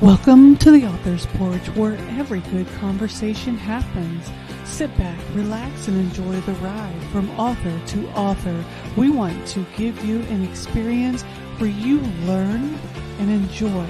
Welcome 0.00 0.56
to 0.58 0.70
the 0.70 0.86
Author's 0.86 1.26
Porch, 1.26 1.66
where 1.70 1.96
every 2.20 2.38
good 2.52 2.68
conversation 2.74 3.56
happens. 3.56 4.30
Sit 4.64 4.96
back, 4.96 5.18
relax, 5.34 5.88
and 5.88 5.96
enjoy 5.96 6.40
the 6.42 6.52
ride 6.60 7.02
from 7.10 7.28
author 7.30 7.76
to 7.84 8.08
author. 8.10 8.64
We 8.96 9.10
want 9.10 9.44
to 9.48 9.66
give 9.76 10.04
you 10.04 10.20
an 10.20 10.44
experience 10.44 11.24
where 11.58 11.70
you 11.70 11.98
learn 12.26 12.78
and 13.18 13.28
enjoy 13.28 13.88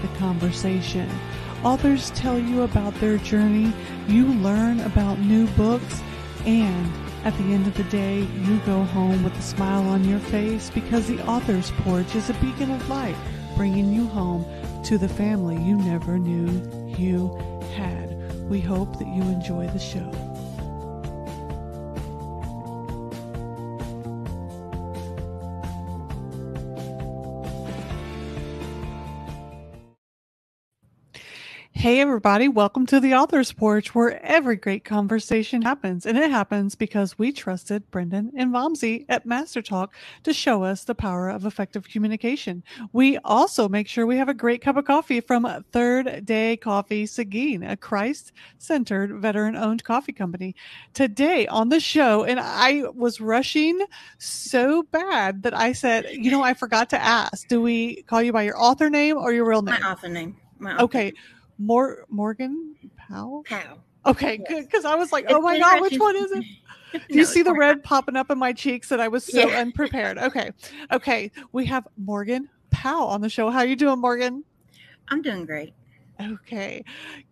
the 0.00 0.08
conversation. 0.16 1.10
Authors 1.62 2.08
tell 2.12 2.38
you 2.38 2.62
about 2.62 2.94
their 2.94 3.18
journey, 3.18 3.70
you 4.08 4.28
learn 4.28 4.80
about 4.80 5.18
new 5.18 5.46
books, 5.48 6.00
and 6.46 6.90
at 7.26 7.36
the 7.36 7.52
end 7.52 7.66
of 7.66 7.76
the 7.76 7.84
day, 7.84 8.20
you 8.20 8.56
go 8.64 8.82
home 8.84 9.22
with 9.22 9.38
a 9.38 9.42
smile 9.42 9.86
on 9.88 10.08
your 10.08 10.20
face 10.20 10.70
because 10.70 11.06
the 11.06 11.22
Author's 11.28 11.70
Porch 11.82 12.14
is 12.14 12.30
a 12.30 12.34
beacon 12.34 12.70
of 12.70 12.88
light, 12.88 13.16
bringing 13.58 13.92
you 13.92 14.06
home 14.06 14.46
to 14.84 14.98
the 14.98 15.08
family 15.08 15.56
you 15.56 15.76
never 15.76 16.18
knew 16.18 16.48
you 16.96 17.36
had. 17.74 18.16
We 18.48 18.60
hope 18.60 18.98
that 18.98 19.08
you 19.08 19.22
enjoy 19.22 19.68
the 19.68 19.78
show. 19.78 20.29
Hey, 31.80 31.98
everybody, 31.98 32.46
welcome 32.46 32.84
to 32.88 33.00
the 33.00 33.14
Author's 33.14 33.54
Porch, 33.54 33.94
where 33.94 34.22
every 34.22 34.56
great 34.56 34.84
conversation 34.84 35.62
happens. 35.62 36.04
And 36.04 36.18
it 36.18 36.30
happens 36.30 36.74
because 36.74 37.18
we 37.18 37.32
trusted 37.32 37.90
Brendan 37.90 38.32
and 38.36 38.52
Vamsi 38.52 39.06
at 39.08 39.24
Master 39.24 39.62
Talk 39.62 39.94
to 40.24 40.34
show 40.34 40.62
us 40.62 40.84
the 40.84 40.94
power 40.94 41.30
of 41.30 41.46
effective 41.46 41.88
communication. 41.88 42.62
We 42.92 43.16
also 43.24 43.66
make 43.66 43.88
sure 43.88 44.04
we 44.04 44.18
have 44.18 44.28
a 44.28 44.34
great 44.34 44.60
cup 44.60 44.76
of 44.76 44.84
coffee 44.84 45.22
from 45.22 45.64
Third 45.72 46.26
Day 46.26 46.58
Coffee 46.58 47.06
Seguin, 47.06 47.62
a 47.62 47.78
Christ 47.78 48.32
centered, 48.58 49.14
veteran 49.14 49.56
owned 49.56 49.82
coffee 49.82 50.12
company. 50.12 50.54
Today 50.92 51.46
on 51.46 51.70
the 51.70 51.80
show, 51.80 52.24
and 52.24 52.38
I 52.38 52.82
was 52.94 53.22
rushing 53.22 53.80
so 54.18 54.82
bad 54.82 55.44
that 55.44 55.56
I 55.56 55.72
said, 55.72 56.08
you 56.12 56.30
know, 56.30 56.42
I 56.42 56.52
forgot 56.52 56.90
to 56.90 57.02
ask, 57.02 57.48
do 57.48 57.62
we 57.62 58.02
call 58.02 58.20
you 58.20 58.34
by 58.34 58.42
your 58.42 58.60
author 58.60 58.90
name 58.90 59.16
or 59.16 59.32
your 59.32 59.48
real 59.48 59.62
name? 59.62 59.80
My 59.80 59.92
author 59.92 60.08
name. 60.08 60.36
My 60.58 60.74
author 60.74 60.82
Okay. 60.82 61.12
Mor- 61.60 62.04
Morgan 62.08 62.74
Powell? 62.96 63.44
Pow. 63.46 63.78
Okay, 64.06 64.38
Yes. 64.40 64.48
good. 64.48 64.64
Because 64.64 64.84
I 64.84 64.94
was 64.94 65.12
like, 65.12 65.24
It's 65.24 65.34
oh 65.34 65.40
my 65.42 65.58
God, 65.58 65.80
which 65.82 65.98
one 65.98 66.16
is 66.16 66.32
it? 66.32 66.44
Do 66.92 67.00
you 67.10 67.16
No, 67.18 67.24
see 67.24 67.42
the 67.42 67.52
red 67.52 67.84
popping 67.84 68.16
up 68.16 68.30
in 68.30 68.38
my 68.38 68.52
cheeks 68.52 68.88
that 68.88 68.98
I 68.98 69.08
was 69.08 69.24
so 69.24 69.48
Yeah. 69.48 69.60
unprepared? 69.60 70.18
Okay. 70.18 70.50
Okay. 70.90 71.30
We 71.52 71.66
have 71.66 71.86
Morgan 71.98 72.48
Powell 72.70 73.08
on 73.08 73.20
the 73.20 73.28
show. 73.28 73.50
How 73.50 73.62
you 73.62 73.76
doing, 73.76 74.00
Morgan? 74.00 74.42
I'm 75.08 75.22
doing 75.22 75.44
great. 75.44 75.74
Okay. 76.20 76.82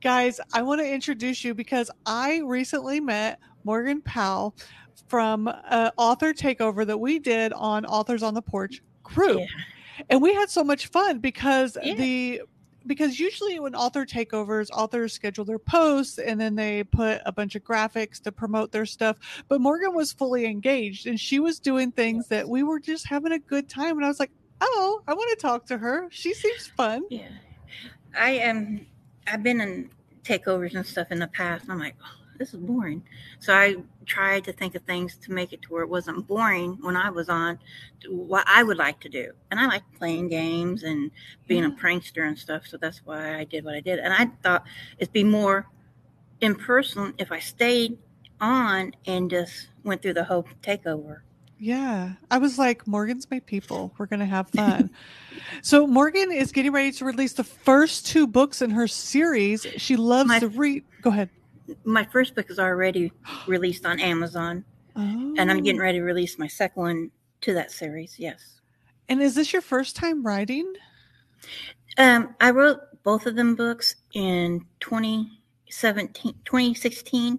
Guys, 0.03 0.41
I 0.53 0.63
want 0.63 0.81
to 0.81 0.89
introduce 0.89 1.43
you 1.45 1.55
because 1.55 1.91
I 2.07 2.41
recently 2.45 3.01
met 3.01 3.39
Morgan 3.65 4.01
Powell 4.03 4.55
from 5.09 5.49
uh, 5.49 5.91
author 5.97 6.33
takeover 6.35 6.87
that 6.87 6.99
we 6.99 7.19
did 7.19 7.53
on 7.55 7.85
Authors 7.87 8.23
on 8.23 8.35
the 8.35 8.43
Porch 8.43 8.83
group. 9.03 9.41
Yeah. 9.41 9.47
And 10.11 10.23
we 10.23 10.35
had 10.35 10.51
so 10.51 10.63
much 10.63 10.87
fun 10.89 11.19
because 11.19 11.77
Yeah. 11.83 11.95
the 11.95 12.43
because 12.89 13.21
usually 13.21 13.61
when 13.61 13.75
author 13.75 14.05
takeovers, 14.05 14.69
authors 14.73 15.13
schedule 15.13 15.45
their 15.45 15.59
posts 15.59 16.19
and 16.19 16.41
then 16.41 16.57
they 16.57 16.83
put 16.83 17.21
a 17.25 17.31
bunch 17.31 17.55
of 17.55 17.63
graphics 17.63 18.21
to 18.23 18.33
promote 18.33 18.73
their 18.73 18.87
stuff. 18.87 19.19
But 19.47 19.61
Morgan 19.61 19.95
was 19.95 20.11
fully 20.13 20.47
engaged 20.47 21.07
and 21.07 21.21
she 21.21 21.39
was 21.39 21.61
doing 21.61 21.93
things 21.93 22.27
that 22.29 22.49
we 22.49 22.63
were 22.65 22.81
just 22.81 23.07
having 23.07 23.33
a 23.33 23.39
good 23.39 23.69
time. 23.69 23.97
And 23.97 24.05
I 24.05 24.09
was 24.09 24.19
like, 24.19 24.33
oh, 24.61 25.03
I 25.07 25.15
want 25.15 25.31
to 25.31 25.37
talk 25.37 25.67
to 25.67 25.79
her. 25.79 26.09
She 26.11 26.35
seems 26.35 26.67
fun. 26.67 27.05
Yeah. 27.11 27.29
I 28.19 28.31
am. 28.31 28.87
I've 29.27 29.43
been 29.43 29.61
in 29.61 29.91
takeovers 30.25 30.75
and 30.75 30.85
stuff 30.85 31.09
in 31.11 31.19
the 31.19 31.29
past. 31.29 31.67
I'm 31.69 31.79
like, 31.79 31.95
oh, 32.03 32.18
this 32.39 32.55
is 32.55 32.61
boring. 32.61 33.03
So 33.41 33.55
I 33.55 33.77
tried 34.07 34.45
to 34.45 34.53
think 34.53 34.75
of 34.75 34.83
things 34.83 35.17
to 35.17 35.33
make 35.33 35.53
it 35.53 35.63
to 35.63 35.73
where 35.73 35.83
it 35.83 35.89
wasn't 35.89 36.27
boring 36.27 36.79
when 36.81 36.97
I 36.97 37.11
was 37.11 37.29
on 37.29 37.59
what 38.09 38.45
I 38.49 38.63
would 38.63 38.79
like 38.79 39.01
to 39.01 39.09
do. 39.09 39.33
And 39.51 39.59
I 39.61 39.67
like 39.67 39.83
playing 39.99 40.29
games 40.29 40.83
and 40.83 41.11
being 41.47 41.65
a 41.65 41.71
mm. 41.71 41.79
prankster 41.79 42.27
and 42.27 42.39
stuff. 42.39 42.67
So 42.67 42.77
that's 42.77 43.03
why 43.05 43.39
I 43.39 43.45
did 43.45 43.65
what 43.65 43.75
I 43.75 43.81
did. 43.81 43.99
And 43.99 44.13
I 44.13 44.31
thought 44.43 44.65
it'd 44.99 45.13
be 45.13 45.25
more 45.25 45.67
in 46.41 46.55
person 46.55 47.15
if 47.19 47.33
I 47.33 47.41
stayed 47.41 47.99
on 48.41 48.95
and 49.07 49.31
just 49.31 49.69
went 49.83 50.03
through 50.03 50.15
the 50.15 50.25
whole 50.25 50.47
takeover. 50.63 51.21
Yeah. 51.59 52.13
I 52.31 52.39
was 52.39 52.59
like, 52.59 52.87
Morgan's 52.87 53.29
my 53.31 53.41
people. 53.41 53.93
We're 53.99 54.07
going 54.07 54.21
to 54.21 54.27
have 54.27 54.49
fun. 54.51 54.91
so, 55.63 55.87
Morgan 55.87 56.31
is 56.31 56.53
getting 56.53 56.73
ready 56.73 56.93
to 56.93 57.05
release 57.05 57.33
the 57.33 57.45
first 57.45 58.07
two 58.07 58.27
books 58.27 58.63
in 58.63 58.71
her 58.71 58.87
series. 58.87 59.67
She 59.77 59.97
loves 59.97 60.29
My- 60.29 60.39
to 60.39 60.49
read. 60.49 60.85
Go 61.03 61.11
ahead. 61.11 61.31
My 61.85 62.05
first 62.05 62.35
book 62.35 62.51
is 62.51 62.59
already 62.59 63.13
released 63.47 63.87
on 63.87 64.01
Amazon. 64.01 64.65
Oh. 64.99 65.35
and 65.39 65.49
I'm 65.49 65.63
getting 65.63 65.81
ready 65.81 65.99
to 65.99 66.05
release 66.05 66.41
my 66.41 66.49
second 66.49 66.83
one 66.83 67.11
to 67.43 67.55
that 67.55 67.71
series. 67.71 68.17
Yes. 68.19 68.61
And 69.09 69.23
is 69.23 69.37
this 69.37 69.53
your 69.53 69.63
first 69.63 69.95
time 69.95 70.27
writing? 70.27 70.73
Um, 71.99 72.35
I 72.41 72.51
wrote 72.51 72.81
both 73.05 73.27
of 73.27 73.37
them 73.37 73.55
books 73.55 73.95
in 74.15 74.67
2017, 74.81 76.35
2016, 76.45 77.39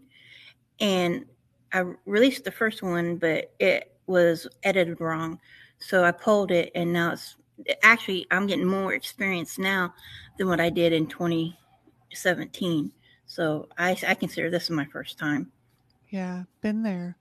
and 0.80 1.26
I 1.74 1.84
released 2.06 2.46
the 2.46 2.52
first 2.52 2.82
one, 2.82 3.18
but 3.18 3.54
it 3.60 3.94
was 4.08 4.48
edited 4.64 5.02
wrong. 5.02 5.38
So 5.80 6.06
I 6.06 6.12
pulled 6.12 6.52
it, 6.52 6.72
and 6.76 6.94
now 6.94 7.12
it's 7.12 7.36
actually, 7.84 8.26
I'm 8.32 8.48
getting 8.48 8.66
more 8.66 8.94
experience 8.94 9.60
now 9.60 9.94
than 10.38 10.48
what 10.48 10.62
I 10.62 10.70
did 10.70 10.94
in 10.94 11.08
2017. 11.08 12.92
So 13.30 13.68
I, 13.78 13.96
I 14.08 14.16
consider 14.16 14.50
this 14.50 14.72
my 14.72 14.86
first 14.86 15.20
time. 15.20 15.52
Yeah, 16.10 16.44
been 16.62 16.82
there. 16.82 17.16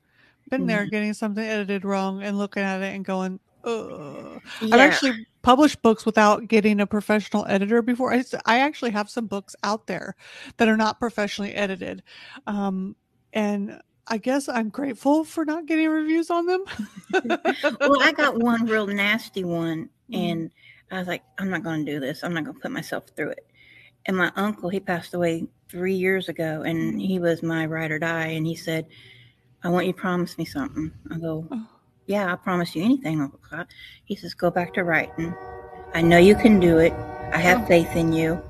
Been 0.48 0.66
there 0.66 0.86
Mhm. 0.86 0.90
getting 0.90 1.12
something 1.12 1.44
edited 1.44 1.84
wrong 1.84 2.22
and 2.22 2.38
looking 2.38 2.62
at 2.62 2.80
it 2.80 2.94
and 2.94 3.04
going, 3.04 3.38
Ugh. 3.64 4.40
I've 4.62 4.80
actually 4.80 5.26
published 5.42 5.82
books 5.82 6.06
without 6.06 6.48
getting 6.48 6.80
a 6.80 6.86
professional 6.86 7.44
editor 7.46 7.82
before. 7.82 8.14
I, 8.14 8.24
I 8.46 8.60
actually 8.60 8.92
have 8.92 9.10
some 9.10 9.26
books 9.26 9.54
out 9.62 9.86
there 9.86 10.16
that 10.56 10.66
are 10.66 10.78
not 10.78 10.98
professionally 10.98 11.54
edited. 11.54 12.02
Um, 12.46 12.96
and 13.34 13.78
I 14.06 14.16
guess 14.16 14.48
I'm 14.48 14.70
grateful 14.70 15.24
for 15.24 15.44
not 15.44 15.66
getting 15.66 15.88
reviews 15.88 16.30
on 16.30 16.46
them. 16.46 16.64
well, 17.80 18.00
I 18.00 18.12
got 18.12 18.38
one 18.38 18.64
real 18.64 18.86
nasty 18.86 19.44
one, 19.44 19.90
Mm. 20.10 20.16
and 20.32 20.50
I 20.90 20.98
was 21.00 21.08
like, 21.08 21.22
I'm 21.36 21.50
not 21.50 21.62
going 21.62 21.84
to 21.84 21.92
do 21.92 22.00
this. 22.00 22.24
I'm 22.24 22.32
not 22.32 22.44
going 22.44 22.56
to 22.56 22.62
put 22.62 22.70
myself 22.70 23.04
through 23.14 23.32
it. 23.32 23.46
And 24.06 24.16
my 24.16 24.32
uncle, 24.36 24.70
he 24.70 24.80
passed 24.80 25.12
away 25.12 25.46
three 25.68 25.94
years 25.94 26.28
ago, 26.28 26.62
and 26.62 26.78
mm-hmm. 26.78 26.98
he 26.98 27.18
was 27.18 27.42
my 27.42 27.66
ride 27.66 27.90
or 27.90 27.98
die. 27.98 28.28
And 28.28 28.46
he 28.46 28.54
said, 28.54 28.86
I 29.62 29.68
want 29.68 29.86
you 29.86 29.92
to 29.92 29.98
promise 29.98 30.38
me 30.38 30.44
something. 30.44 30.92
I 31.10 31.18
go, 31.18 31.46
Oh. 31.50 31.66
Yeah, 32.06 32.30
I'll 32.30 32.38
promise 32.38 32.74
you 32.74 32.82
anything, 32.82 33.20
Uncle 33.20 33.38
Scott. 33.44 33.66
He 34.04 34.16
says, 34.16 34.32
Go 34.34 34.50
back 34.50 34.72
to 34.74 34.84
writing. 34.84 35.34
I 35.94 36.00
know 36.02 36.18
you 36.18 36.34
can 36.34 36.58
do 36.58 36.78
it. 36.78 36.92
I 37.32 37.38
have 37.38 37.62
Oh. 37.62 37.66
faith 37.66 37.94
in 37.96 38.12
you. 38.12 38.42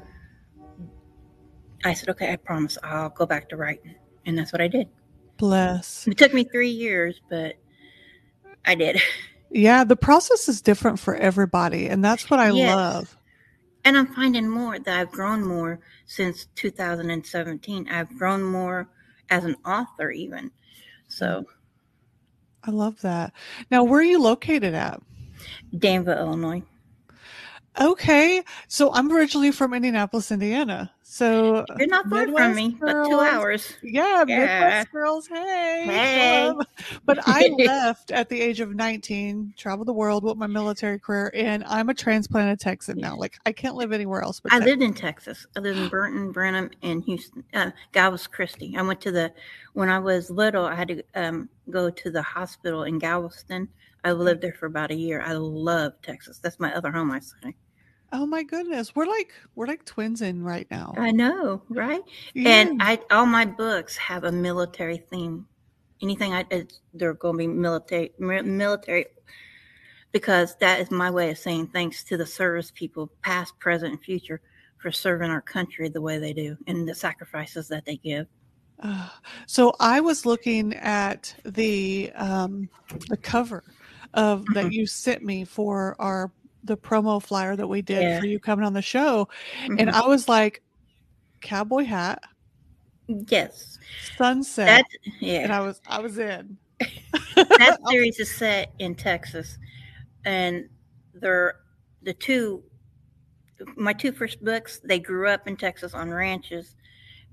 I 1.84 1.94
said, 1.94 2.08
Okay, 2.10 2.32
I 2.32 2.36
promise 2.36 2.78
I'll 2.82 3.08
go 3.10 3.26
back 3.26 3.48
to 3.50 3.56
writing. 3.56 3.94
And 4.26 4.38
that's 4.38 4.52
what 4.52 4.60
I 4.60 4.68
did. 4.68 4.88
Bless. 5.38 6.06
It 6.06 6.18
took 6.18 6.34
me 6.34 6.44
three 6.44 6.70
years, 6.70 7.20
but 7.28 7.54
I 8.64 8.74
did. 8.74 9.00
Yeah, 9.50 9.84
the 9.84 9.96
process 9.96 10.46
is 10.46 10.60
different 10.60 10.98
for 10.98 11.14
everybody. 11.14 11.88
And 11.88 12.04
that's 12.04 12.28
what 12.28 12.38
I 12.38 12.50
Yes. 12.50 12.76
love. 12.76 13.16
And 13.88 13.96
I'm 13.96 14.08
finding 14.08 14.46
more 14.46 14.78
that 14.78 15.00
I've 15.00 15.10
grown 15.10 15.42
more 15.42 15.80
since 16.04 16.48
2017. 16.56 17.88
I've 17.88 18.18
grown 18.18 18.42
more 18.42 18.86
as 19.30 19.46
an 19.46 19.56
author, 19.64 20.10
even. 20.10 20.50
So, 21.06 21.26
mm-hmm. 21.26 22.70
I 22.70 22.70
love 22.70 23.00
that. 23.00 23.32
Now, 23.70 23.84
where 23.84 24.00
are 24.00 24.04
you 24.04 24.20
located 24.20 24.74
at? 24.74 25.00
Danville, 25.78 26.18
Illinois. 26.18 26.62
Okay. 27.80 28.42
So 28.66 28.92
I'm 28.92 29.12
originally 29.12 29.52
from 29.52 29.74
Indianapolis, 29.74 30.30
Indiana. 30.30 30.90
So 31.02 31.64
You're 31.78 31.88
not 31.88 32.06
far 32.08 32.26
Midwest 32.26 32.44
from 32.44 32.56
me, 32.56 32.76
but 32.78 33.04
two 33.06 33.18
hours. 33.18 33.74
Yeah, 33.82 34.24
Yeah. 34.28 34.60
Midwest 34.60 34.92
girls. 34.92 35.26
Hey. 35.26 35.84
Hey. 35.86 36.48
Um, 36.48 36.60
but 37.06 37.18
I 37.26 37.48
left 37.58 38.10
at 38.10 38.28
the 38.28 38.40
age 38.40 38.60
of 38.60 38.74
19, 38.74 39.54
traveled 39.56 39.88
the 39.88 39.92
world 39.92 40.22
with 40.22 40.36
my 40.36 40.46
military 40.46 40.98
career, 40.98 41.30
and 41.34 41.64
I'm 41.64 41.88
a 41.88 41.94
transplanted 41.94 42.60
Texan 42.60 42.98
now. 42.98 43.16
Like 43.16 43.38
I 43.46 43.52
can't 43.52 43.74
live 43.74 43.92
anywhere 43.92 44.20
else 44.22 44.38
but 44.38 44.52
I 44.52 44.56
Texas. 44.56 44.70
lived 44.70 44.82
in 44.82 44.94
Texas. 44.94 45.46
I 45.56 45.60
lived 45.60 45.78
in 45.78 45.88
Burton, 45.88 46.30
Brenham, 46.30 46.70
and 46.82 47.02
Houston, 47.04 47.42
uh, 47.54 47.70
Galveston 47.92 48.32
Christi. 48.32 48.74
I 48.76 48.82
went 48.82 49.00
to 49.00 49.10
the, 49.10 49.32
when 49.72 49.88
I 49.88 49.98
was 49.98 50.30
little, 50.30 50.66
I 50.66 50.74
had 50.74 50.88
to 50.88 51.02
um, 51.14 51.48
go 51.70 51.88
to 51.90 52.10
the 52.10 52.22
hospital 52.22 52.82
in 52.84 52.98
Galveston. 52.98 53.68
I 54.04 54.12
lived 54.12 54.42
there 54.42 54.52
for 54.52 54.66
about 54.66 54.90
a 54.90 54.94
year. 54.94 55.22
I 55.22 55.32
love 55.32 55.94
Texas. 56.02 56.38
That's 56.38 56.60
my 56.60 56.72
other 56.74 56.92
home, 56.92 57.10
I 57.10 57.20
say. 57.20 57.54
Oh 58.12 58.26
my 58.26 58.42
goodness. 58.42 58.94
We're 58.94 59.06
like 59.06 59.32
we're 59.54 59.66
like 59.66 59.84
twins 59.84 60.22
in 60.22 60.42
right 60.42 60.66
now. 60.70 60.94
I 60.96 61.10
know, 61.10 61.62
right? 61.68 62.00
Yeah. 62.34 62.62
And 62.62 62.82
I 62.82 63.00
all 63.10 63.26
my 63.26 63.44
books 63.44 63.96
have 63.96 64.24
a 64.24 64.32
military 64.32 64.98
theme. 65.10 65.46
Anything 66.00 66.32
I 66.32 66.44
it's, 66.50 66.80
they're 66.94 67.14
going 67.14 67.34
to 67.34 67.38
be 67.38 67.46
military 67.48 68.12
military 68.18 69.06
because 70.12 70.56
that 70.60 70.80
is 70.80 70.90
my 70.90 71.10
way 71.10 71.30
of 71.30 71.38
saying 71.38 71.68
thanks 71.68 72.02
to 72.04 72.16
the 72.16 72.24
service 72.24 72.72
people, 72.74 73.10
past, 73.22 73.58
present, 73.58 73.92
and 73.92 74.02
future, 74.02 74.40
for 74.78 74.90
serving 74.90 75.30
our 75.30 75.42
country 75.42 75.88
the 75.88 76.00
way 76.00 76.18
they 76.18 76.32
do 76.32 76.56
and 76.66 76.88
the 76.88 76.94
sacrifices 76.94 77.68
that 77.68 77.84
they 77.84 77.96
give. 77.96 78.26
Uh, 78.80 79.08
so 79.46 79.74
I 79.80 80.00
was 80.00 80.24
looking 80.24 80.72
at 80.74 81.34
the 81.44 82.12
um, 82.14 82.68
the 83.08 83.16
cover 83.16 83.64
of 84.14 84.46
that 84.54 84.66
Mhm. 84.66 84.72
you 84.72 84.86
sent 84.86 85.22
me 85.24 85.44
for 85.44 85.96
our 85.98 86.32
the 86.68 86.76
promo 86.76 87.20
flyer 87.20 87.56
that 87.56 87.66
we 87.66 87.82
did 87.82 88.02
Yeah. 88.02 88.20
for 88.20 88.26
you 88.26 88.38
coming 88.38 88.64
on 88.64 88.72
the 88.74 88.82
show, 88.82 89.28
and 89.64 89.78
Mhm. 89.80 89.92
I 89.92 90.06
was 90.06 90.28
like, 90.28 90.62
cowboy 91.40 91.84
hat, 91.84 92.22
yes, 93.08 93.78
sunset, 94.16 94.66
that 94.66 94.84
and 95.04 95.14
yeah, 95.20 95.56
I 95.56 95.60
was 95.60 95.80
I 95.88 96.00
was 96.00 96.18
in. 96.18 96.56
that 97.34 97.78
series 97.88 98.20
is 98.20 98.30
set 98.34 98.72
in 98.78 98.94
Texas, 98.94 99.58
and 100.24 100.68
they're 101.14 101.56
the 102.02 102.14
two. 102.14 102.62
My 103.76 103.92
two 103.92 104.12
first 104.12 104.44
books, 104.44 104.80
they 104.84 105.00
grew 105.00 105.26
up 105.28 105.48
in 105.48 105.56
Texas 105.56 105.92
on 105.94 106.10
ranches, 106.10 106.76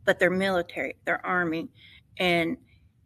but 0.06 0.18
they're 0.18 0.32
military, 0.32 0.96
they're 1.06 1.24
army, 1.24 1.70
and 2.18 2.58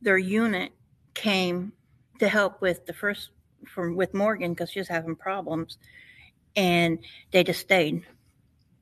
their 0.02 0.18
unit 0.18 0.72
came 1.16 1.74
to 2.20 2.30
help 2.30 2.62
with 2.62 2.86
the 2.86 2.94
first 2.94 3.32
from 3.68 3.96
with 3.96 4.14
Morgan 4.14 4.54
because 4.54 4.72
she 4.72 4.80
was 4.80 4.88
having 4.88 5.16
problems, 5.18 5.80
and 6.56 7.00
they 7.32 7.44
just 7.44 7.60
stayed. 7.62 8.06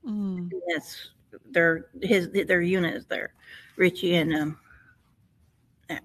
Mm, 0.06 0.52
That's 0.74 1.10
their 1.52 1.88
his 2.02 2.30
their 2.32 2.62
unit 2.62 2.96
is 2.96 3.06
there, 3.06 3.34
Richie 3.76 4.16
and 4.16 4.34
um, 4.36 4.60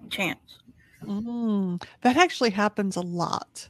Chance. 0.09 0.59
mm. 1.05 1.81
That 2.01 2.17
actually 2.17 2.51
happens 2.51 2.95
a 2.95 3.01
lot. 3.01 3.69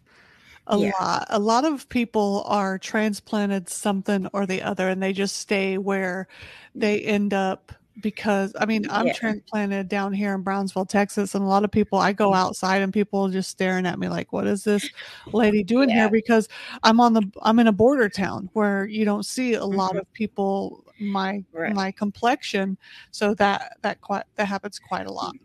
A 0.68 0.78
Yeah. 0.78 0.92
lot. 1.00 1.28
A 1.30 1.40
lot 1.40 1.66
of 1.66 1.90
people 1.90 2.44
are 2.48 2.78
transplanted 2.78 3.70
something 3.70 4.28
or 4.34 4.46
the 4.46 4.62
other, 4.62 4.88
and 4.88 5.02
they 5.04 5.14
just 5.14 5.38
stay 5.38 5.78
where 5.78 6.28
they 6.74 7.02
end 7.02 7.34
up 7.34 7.72
because 8.02 8.54
I 8.60 8.66
mean 8.66 8.86
I'm 8.90 9.06
Yeah. 9.08 9.14
transplanted 9.14 9.88
down 9.88 10.14
here 10.14 10.34
in 10.34 10.42
Brownsville, 10.42 10.86
Texas, 10.86 11.36
and 11.36 11.44
a 11.44 11.48
lot 11.48 11.64
of 11.64 11.72
people 11.72 12.00
I 12.00 12.14
go 12.14 12.34
outside 12.34 12.82
and 12.82 12.92
people 12.94 13.30
just 13.30 13.50
staring 13.50 13.86
at 13.86 14.00
me 14.00 14.10
like, 14.10 14.34
"What 14.34 14.48
is 14.48 14.64
this 14.64 14.90
lady 15.32 15.64
doing 15.64 15.90
Yeah. 15.90 15.96
here?" 16.02 16.10
Because 16.10 16.48
I'm 16.84 17.00
on 17.00 17.14
the 17.14 17.24
I'm 17.42 17.60
in 17.60 17.68
a 17.68 17.72
border 17.72 18.10
town 18.10 18.50
where 18.54 18.86
you 18.88 19.06
don't 19.06 19.26
see 19.26 19.54
a 19.54 19.66
lot 19.66 19.96
Mhm. 19.96 20.00
of 20.00 20.14
people 20.14 20.84
my 21.00 21.44
Right. 21.54 21.74
my 21.76 21.92
complexion, 21.92 22.78
so 23.12 23.34
that 23.36 23.78
that 23.82 24.02
quite 24.02 24.24
that 24.36 24.46
happens 24.48 24.80
quite 24.80 25.06
a 25.08 25.12
lot. 25.12 25.36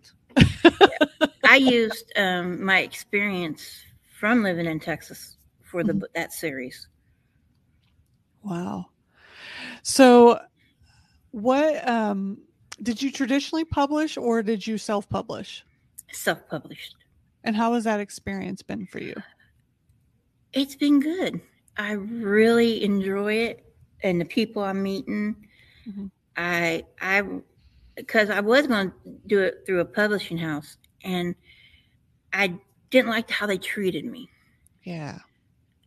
I 1.45 1.57
used 1.57 2.13
um, 2.17 2.65
my 2.65 2.81
experience 2.81 3.63
from 4.19 4.43
living 4.43 4.67
in 4.67 4.81
Texas 4.81 5.37
for 5.63 5.85
the 5.85 5.93
Mhm. 5.93 6.03
that 6.15 6.33
series. 6.33 6.89
Wow. 8.43 8.87
So, 9.83 10.41
what 11.31 11.87
um, 11.89 12.39
did 12.83 13.03
you 13.03 13.11
traditionally 13.11 13.65
publish 13.65 14.17
or 14.17 14.43
did 14.43 14.67
you 14.67 14.79
self 14.79 15.09
publish? 15.09 15.65
Self 16.13 16.47
published. 16.49 16.97
And 17.45 17.55
how 17.57 17.75
has 17.75 17.85
that 17.85 18.01
experience 18.01 18.63
been 18.63 18.87
for 18.87 18.99
you? 18.99 19.15
It's 20.53 20.75
been 20.75 21.01
good. 21.01 21.41
I 21.77 21.93
really 21.93 22.83
enjoy 22.83 23.35
it, 23.35 23.73
and 24.03 24.21
the 24.21 24.25
people 24.25 24.63
I'm 24.63 24.83
meeting. 24.83 25.37
Mhm. 25.87 26.11
I 26.37 26.85
I 27.01 27.23
because 27.95 28.31
I 28.31 28.41
was 28.41 28.67
going 28.67 28.91
to 28.91 28.95
do 29.27 29.41
it 29.41 29.65
through 29.67 29.81
a 29.81 29.85
publishing 29.85 30.39
house, 30.39 30.77
and 31.05 31.35
I 32.33 32.55
didn't 32.91 33.11
like 33.11 33.31
how 33.31 33.47
they 33.47 33.59
treated 33.59 34.05
me. 34.05 34.31
Yeah. 34.85 35.19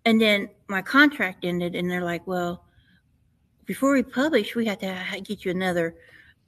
And 0.06 0.20
then 0.20 0.50
my 0.68 0.82
contract 0.82 1.46
ended, 1.46 1.76
and 1.76 1.90
they're 1.90 2.04
like, 2.04 2.26
"Well, 2.28 2.66
before 3.72 3.94
we 3.94 4.04
publish, 4.04 4.56
we 4.56 4.66
have 4.66 4.80
to 4.80 5.22
get 5.24 5.46
you 5.46 5.52
another, 5.52 5.96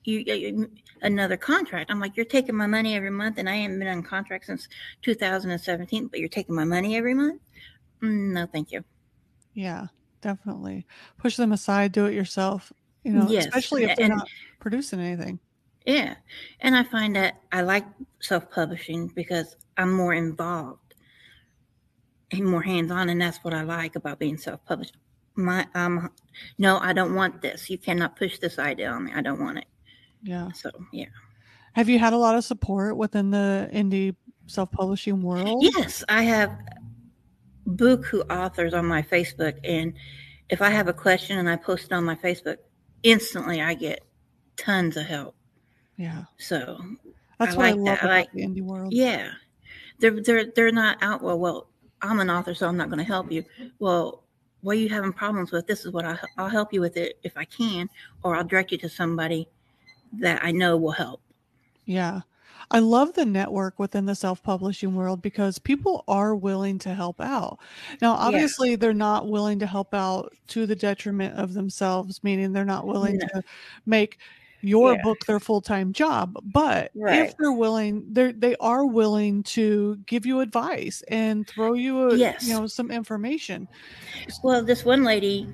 you, 0.04 0.20
you 0.20 0.72
another 1.02 1.38
contract." 1.38 1.90
I'm 1.92 2.00
like, 2.00 2.18
"You're 2.18 2.26
taking 2.38 2.56
my 2.56 2.68
money 2.68 2.96
every 2.96 3.10
month, 3.22 3.38
and 3.38 3.48
I 3.50 3.56
haven't 3.58 3.80
been 3.80 3.88
on 3.88 4.04
contract 4.04 4.46
since 4.46 4.68
2017, 5.04 6.08
but 6.08 6.20
you're 6.20 6.28
taking 6.40 6.56
my 6.56 6.66
money 6.66 6.98
every 6.98 7.14
month? 7.14 7.42
Mm, 8.02 8.34
no, 8.34 8.46
thank 8.46 8.72
you." 8.74 8.84
Yeah. 9.54 9.88
Definitely. 10.22 10.88
Push 11.18 11.36
them 11.36 11.52
aside, 11.52 11.92
do 11.92 12.06
it 12.06 12.14
yourself, 12.14 12.72
you 13.04 13.12
know, 13.12 13.28
Yes, 13.30 13.46
especially 13.46 13.84
if 13.84 13.98
they're 13.98 14.06
and- 14.06 14.18
not 14.20 14.30
producing 14.62 15.02
anything. 15.02 15.38
Yeah, 15.86 16.16
and 16.62 16.78
I 16.78 16.84
find 16.84 17.14
that 17.18 17.42
I 17.52 17.60
like 17.60 17.86
self-publishing 18.22 19.08
because 19.10 19.58
I'm 19.76 19.92
more 19.92 20.14
involved 20.14 20.96
and 22.32 22.46
more 22.46 22.62
hands-on, 22.62 23.10
and 23.10 23.20
that's 23.22 23.44
what 23.44 23.54
I 23.54 23.64
like 23.64 23.98
about 23.98 24.18
being 24.18 24.38
self-published. 24.38 24.96
My 25.36 25.68
um, 25.76 26.10
no, 26.58 26.78
I 26.80 26.94
don't 26.94 27.16
want 27.16 27.42
this. 27.42 27.70
You 27.70 27.78
cannot 27.78 28.16
push 28.16 28.38
this 28.40 28.60
idea 28.60 28.90
on 28.92 29.06
me. 29.06 29.12
I 29.16 29.22
don't 29.22 29.40
want 29.40 29.58
it. 29.60 29.66
Yeah. 30.22 30.52
So 30.54 30.70
yeah. 30.92 31.06
Have 31.74 31.90
you 31.90 31.98
had 32.00 32.14
a 32.14 32.18
lot 32.18 32.36
of 32.36 32.44
support 32.44 32.98
within 32.98 33.32
the 33.32 33.70
indie 33.74 34.16
self 34.48 34.72
publishing 34.72 35.22
world? 35.22 35.64
Yes, 35.64 36.04
I 36.08 36.24
have 36.24 36.56
buku 37.68 38.22
authors 38.32 38.74
on 38.74 38.86
my 38.86 39.02
Facebook, 39.02 39.58
and 39.64 39.94
if 40.50 40.62
I 40.62 40.70
have 40.70 40.88
a 40.88 40.94
question 40.94 41.38
and 41.40 41.50
I 41.50 41.56
post 41.56 41.86
it 41.86 41.94
on 41.94 42.04
my 42.04 42.16
Facebook, 42.16 42.58
instantly 43.04 43.62
I 43.62 43.74
get 43.74 44.02
tons 44.58 44.98
of 44.98 45.06
help. 45.06 45.36
Yeah. 45.98 46.24
So 46.38 46.80
That's 47.40 47.56
I 47.56 47.58
what 47.58 47.66
I 47.66 47.70
like 47.72 47.76
love 47.78 47.86
that. 47.86 48.04
I 48.04 48.06
about 48.06 48.10
like- 48.18 48.32
the 48.34 48.42
indie 48.46 48.62
world. 48.62 48.94
yeah, 48.94 49.32
they're 50.00 50.22
they're 50.22 50.46
they're 50.56 50.72
not 50.72 50.98
out. 51.02 51.22
Well, 51.24 51.40
well, 51.40 51.68
I'm 52.02 52.20
an 52.20 52.30
author, 52.30 52.54
so 52.54 52.68
I'm 52.68 52.78
not 52.78 52.90
going 52.90 53.00
to 53.00 53.04
help 53.04 53.32
you. 53.32 53.44
Well, 53.80 54.23
what 54.64 54.78
are 54.78 54.80
you 54.80 54.90
having 54.90 55.14
problems 55.14 55.52
with? 55.52 55.68
This 55.68 55.86
is 55.86 55.92
what 55.92 56.06
I, 56.06 56.18
I'll 56.38 56.50
help 56.50 56.74
you 56.74 56.82
with 56.82 56.98
it 56.98 57.20
if 57.24 57.38
I 57.38 57.46
can, 57.46 57.90
or 58.24 58.36
I'll 58.36 58.44
direct 58.44 58.72
you 58.72 58.78
to 58.80 58.90
somebody 58.90 59.48
that 60.14 60.44
I 60.44 60.52
know 60.52 60.78
will 60.78 60.92
help. 60.92 61.22
Yeah. 61.86 62.22
I 62.72 62.80
love 62.80 63.14
the 63.14 63.26
network 63.26 63.78
within 63.78 64.06
the 64.06 64.16
self 64.16 64.42
publishing 64.42 64.96
world 64.96 65.22
because 65.22 65.60
people 65.60 66.04
are 66.08 66.34
willing 66.34 66.80
to 66.80 66.94
help 66.94 67.20
out. 67.20 67.60
Now, 68.02 68.14
obviously, 68.14 68.76
they're 68.76 68.94
not 68.94 69.28
willing 69.28 69.60
to 69.60 69.68
help 69.68 69.94
out 69.94 70.34
to 70.48 70.66
the 70.66 70.76
detriment 70.76 71.38
of 71.38 71.54
themselves, 71.54 72.24
meaning 72.24 72.54
they're 72.54 72.66
not 72.66 72.88
willing 72.88 73.18
No. 73.18 73.28
to 73.28 73.44
make 73.86 74.18
your 74.64 74.94
Yeah. 74.94 75.02
book 75.04 75.26
their 75.26 75.40
full 75.40 75.62
time 75.62 75.92
job. 75.94 76.40
But 76.44 76.92
if 76.96 77.36
they're 77.38 77.52
willing, 77.52 78.06
they 78.12 78.32
they 78.32 78.56
are 78.58 78.86
willing 78.86 79.44
to 79.44 79.98
give 80.06 80.26
you 80.26 80.40
advice 80.40 81.04
and 81.10 81.48
throw 81.48 81.74
you, 81.74 82.10
a, 82.10 82.16
Yes. 82.16 82.48
you 82.48 82.54
know, 82.54 82.66
some 82.66 82.90
information. 82.90 83.68
Well, 84.42 84.64
this 84.64 84.86
one 84.86 85.04
lady, 85.04 85.48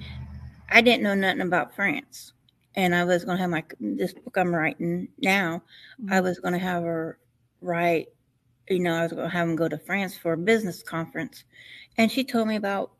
I 0.70 0.82
didn't 0.82 1.04
know 1.04 1.16
nothing 1.16 1.42
about 1.42 1.76
France, 1.76 2.34
and 2.76 2.94
I 2.96 3.04
was 3.04 3.26
going 3.26 3.38
to 3.38 3.42
have 3.42 3.50
my 3.50 3.64
this 3.80 4.14
book 4.14 4.38
I'm 4.38 4.54
writing 4.54 5.08
now. 5.20 5.64
I 6.08 6.16
mm-hmm. 6.16 6.24
was 6.24 6.40
going 6.40 6.54
to 6.54 6.60
have 6.60 6.84
her 6.84 7.18
write. 7.62 8.10
You 8.70 8.80
know, 8.80 8.94
I 8.94 9.04
was 9.04 9.12
going 9.14 9.24
to 9.24 9.36
have 9.36 9.48
them 9.48 9.56
go 9.56 9.68
to 9.68 9.80
France 9.80 10.16
for 10.16 10.34
a 10.34 10.38
business 10.38 10.84
conference, 10.84 11.44
and 11.98 12.12
she 12.12 12.24
told 12.24 12.48
me 12.48 12.56
about 12.56 12.92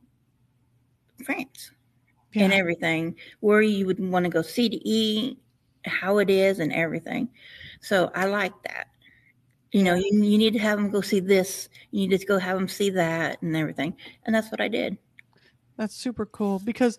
France. 1.24 1.72
and 2.36 2.54
everything, 2.54 3.16
where 3.40 3.62
you 3.64 3.88
would 3.88 4.00
want 4.00 4.24
to 4.24 4.30
go 4.30 4.44
C 4.44 4.70
to 4.70 4.88
E, 4.88 5.36
how 5.86 6.18
it 6.20 6.30
is, 6.30 6.60
and 6.60 6.72
everything. 6.74 7.30
So 7.82 8.12
I 8.16 8.26
like 8.26 8.54
that. 8.64 8.88
You 9.72 9.84
know, 9.84 9.96
you, 9.96 10.10
you 10.12 10.38
need 10.38 10.54
to 10.54 10.60
have 10.60 10.78
them 10.78 10.90
go 10.90 11.02
see 11.02 11.20
this. 11.20 11.70
You 11.92 12.08
need 12.08 12.20
to 12.20 12.26
go 12.26 12.40
have 12.40 12.58
them 12.58 12.68
see 12.68 12.90
that 12.92 13.42
and 13.42 13.56
everything. 13.56 13.96
And 14.26 14.34
that's 14.34 14.52
what 14.52 14.62
I 14.62 14.68
did. 14.68 14.98
That's 15.78 15.96
super 15.96 16.26
cool 16.26 16.60
because 16.60 16.98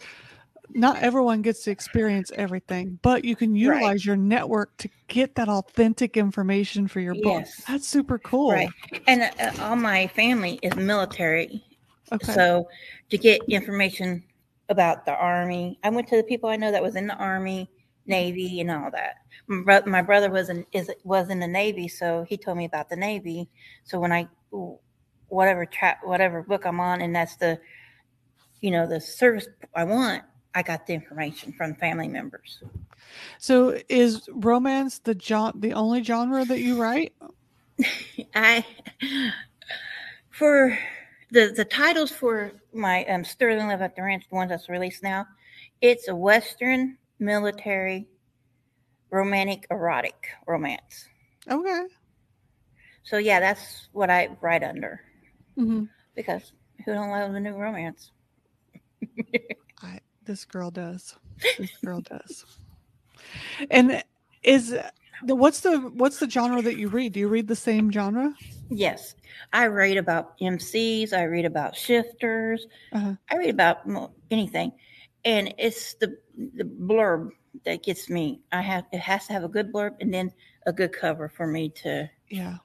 not 0.72 1.02
everyone 1.02 1.42
gets 1.42 1.64
to 1.64 1.70
experience 1.72 2.30
everything, 2.36 2.98
but 3.02 3.24
you 3.24 3.34
can 3.34 3.52
Right. 3.52 3.60
utilize 3.60 4.06
your 4.06 4.16
network 4.16 4.76
to 4.78 4.88
get 5.08 5.34
that 5.34 5.48
authentic 5.48 6.16
information 6.16 6.86
for 6.86 7.00
your 7.00 7.14
book. 7.14 7.42
Yes. 7.44 7.62
That's 7.66 7.88
super 7.88 8.18
cool. 8.20 8.52
Right. 8.52 8.70
And 9.08 9.22
uh, 9.22 9.52
all 9.64 9.76
my 9.76 10.06
family 10.06 10.60
is 10.62 10.74
military. 10.76 11.64
Okay. 12.12 12.32
So 12.32 12.68
to 13.10 13.18
get 13.18 13.42
information 13.48 14.22
about 14.68 15.04
the 15.04 15.14
Army, 15.14 15.78
I 15.82 15.90
went 15.90 16.08
to 16.08 16.16
the 16.16 16.22
people 16.22 16.48
I 16.48 16.56
know 16.56 16.70
that 16.70 16.82
was 16.82 16.94
in 16.94 17.08
the 17.08 17.16
Army, 17.16 17.68
Navy, 18.06 18.60
and 18.60 18.70
all 18.70 18.90
that. 18.90 19.16
My, 19.46 19.62
bro- 19.62 19.90
my 19.90 20.02
brother 20.02 20.30
was 20.30 20.48
in 20.48 20.66
is 20.72 20.90
was 21.04 21.28
in 21.28 21.40
the 21.40 21.46
Navy, 21.46 21.88
so 21.88 22.24
he 22.28 22.36
told 22.36 22.58
me 22.58 22.64
about 22.64 22.88
the 22.88 22.96
Navy. 22.96 23.48
So 23.84 23.98
when 23.98 24.12
I 24.12 24.28
whatever 25.28 25.64
trap 25.66 26.00
whatever 26.02 26.42
book 26.42 26.64
I'm 26.64 26.80
on, 26.80 27.00
and 27.00 27.14
that's 27.14 27.36
the 27.36 27.58
you 28.60 28.70
know 28.70 28.86
the 28.86 29.00
service 29.00 29.48
I 29.74 29.84
want, 29.84 30.24
I 30.54 30.62
got 30.62 30.86
the 30.86 30.94
information 30.94 31.52
from 31.52 31.74
family 31.76 32.08
members. 32.08 32.62
so 33.38 33.80
is 33.88 34.28
romance 34.32 34.98
the 34.98 35.14
gen- 35.14 35.52
the 35.56 35.72
only 35.72 36.02
genre 36.02 36.44
that 36.44 36.60
you 36.60 36.80
write? 36.80 37.12
I 38.34 38.64
for 40.30 40.76
the 41.30 41.52
the 41.56 41.64
titles 41.64 42.10
for 42.10 42.52
my 42.72 43.04
um, 43.06 43.24
Sterling 43.24 43.68
Love 43.68 43.82
at 43.82 43.94
the 43.94 44.02
Ranch, 44.02 44.24
the 44.28 44.34
ones 44.34 44.50
that's 44.50 44.68
released 44.68 45.02
now, 45.02 45.26
it's 45.80 46.08
a 46.08 46.14
Western 46.14 46.96
military 47.20 48.08
romantic 49.10 49.66
erotic 49.70 50.28
romance. 50.46 51.08
Okay. 51.48 51.82
So 53.04 53.18
yeah, 53.18 53.40
that's 53.40 53.88
what 53.92 54.10
I 54.10 54.36
write 54.40 54.62
under 54.64 55.00
hmm 55.56 55.84
because 56.14 56.52
who 56.84 56.94
don't 56.94 57.10
love 57.10 57.34
a 57.34 57.40
new 57.40 57.54
romance? 57.54 58.10
This 60.30 60.44
girl 60.44 60.70
does. 60.70 61.16
This 61.58 61.76
girl 61.84 62.02
does. 62.02 62.44
And 63.70 64.04
is 64.44 64.76
the 65.24 65.34
what's 65.34 65.60
the 65.60 65.78
what's 65.78 66.20
the 66.20 66.30
genre 66.30 66.62
that 66.62 66.76
you 66.76 66.88
read? 66.88 67.14
Do 67.14 67.20
you 67.20 67.26
read 67.26 67.48
the 67.48 67.56
same 67.56 67.90
genre? 67.90 68.32
Yes, 68.68 69.16
I 69.52 69.64
read 69.64 69.96
about 69.96 70.38
MCs. 70.40 71.12
I 71.12 71.24
read 71.24 71.46
about 71.46 71.74
shifters. 71.74 72.66
Uh-huh. 72.92 73.14
I 73.28 73.36
read 73.38 73.50
about 73.50 73.78
anything, 74.30 74.72
and 75.24 75.54
it's 75.58 75.94
the 75.94 76.18
the 76.54 76.64
blurb 76.64 77.30
that 77.64 77.82
gets 77.82 78.08
me. 78.08 78.40
I 78.52 78.60
have 78.60 78.84
it 78.92 79.00
has 79.00 79.26
to 79.26 79.32
have 79.32 79.44
a 79.44 79.48
good 79.48 79.72
blurb 79.72 79.96
and 80.00 80.12
then 80.12 80.32
a 80.66 80.72
good 80.72 80.92
cover 80.92 81.28
for 81.28 81.46
me 81.46 81.68
to. 81.82 82.08
Yeah. 82.28 82.56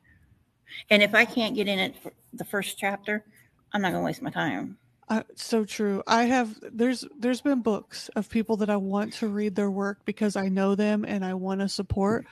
And 0.90 1.02
if 1.02 1.14
I 1.14 1.26
can't 1.26 1.56
get 1.56 1.68
in 1.68 1.80
it 1.80 1.96
for 2.02 2.12
the 2.34 2.46
first 2.46 2.78
chapter, 2.78 3.26
I'm 3.74 3.82
not 3.82 3.92
gonna 3.92 4.06
waste 4.06 4.22
my 4.22 4.30
time. 4.30 4.78
Uh, 5.08 5.24
so 5.36 5.64
true. 5.64 6.02
I 6.08 6.24
have 6.24 6.58
there's 6.62 7.06
there's 7.20 7.42
been 7.42 7.62
books 7.62 8.10
of 8.16 8.30
people 8.30 8.58
that 8.58 8.70
I 8.70 8.78
want 8.78 9.14
to 9.14 9.28
read 9.28 9.56
their 9.56 9.70
work 9.70 10.00
because 10.06 10.36
I 10.36 10.50
know 10.50 10.76
them 10.76 11.06
and 11.08 11.24
I 11.24 11.34
want 11.36 11.62
to 11.62 11.70
support. 11.70 12.26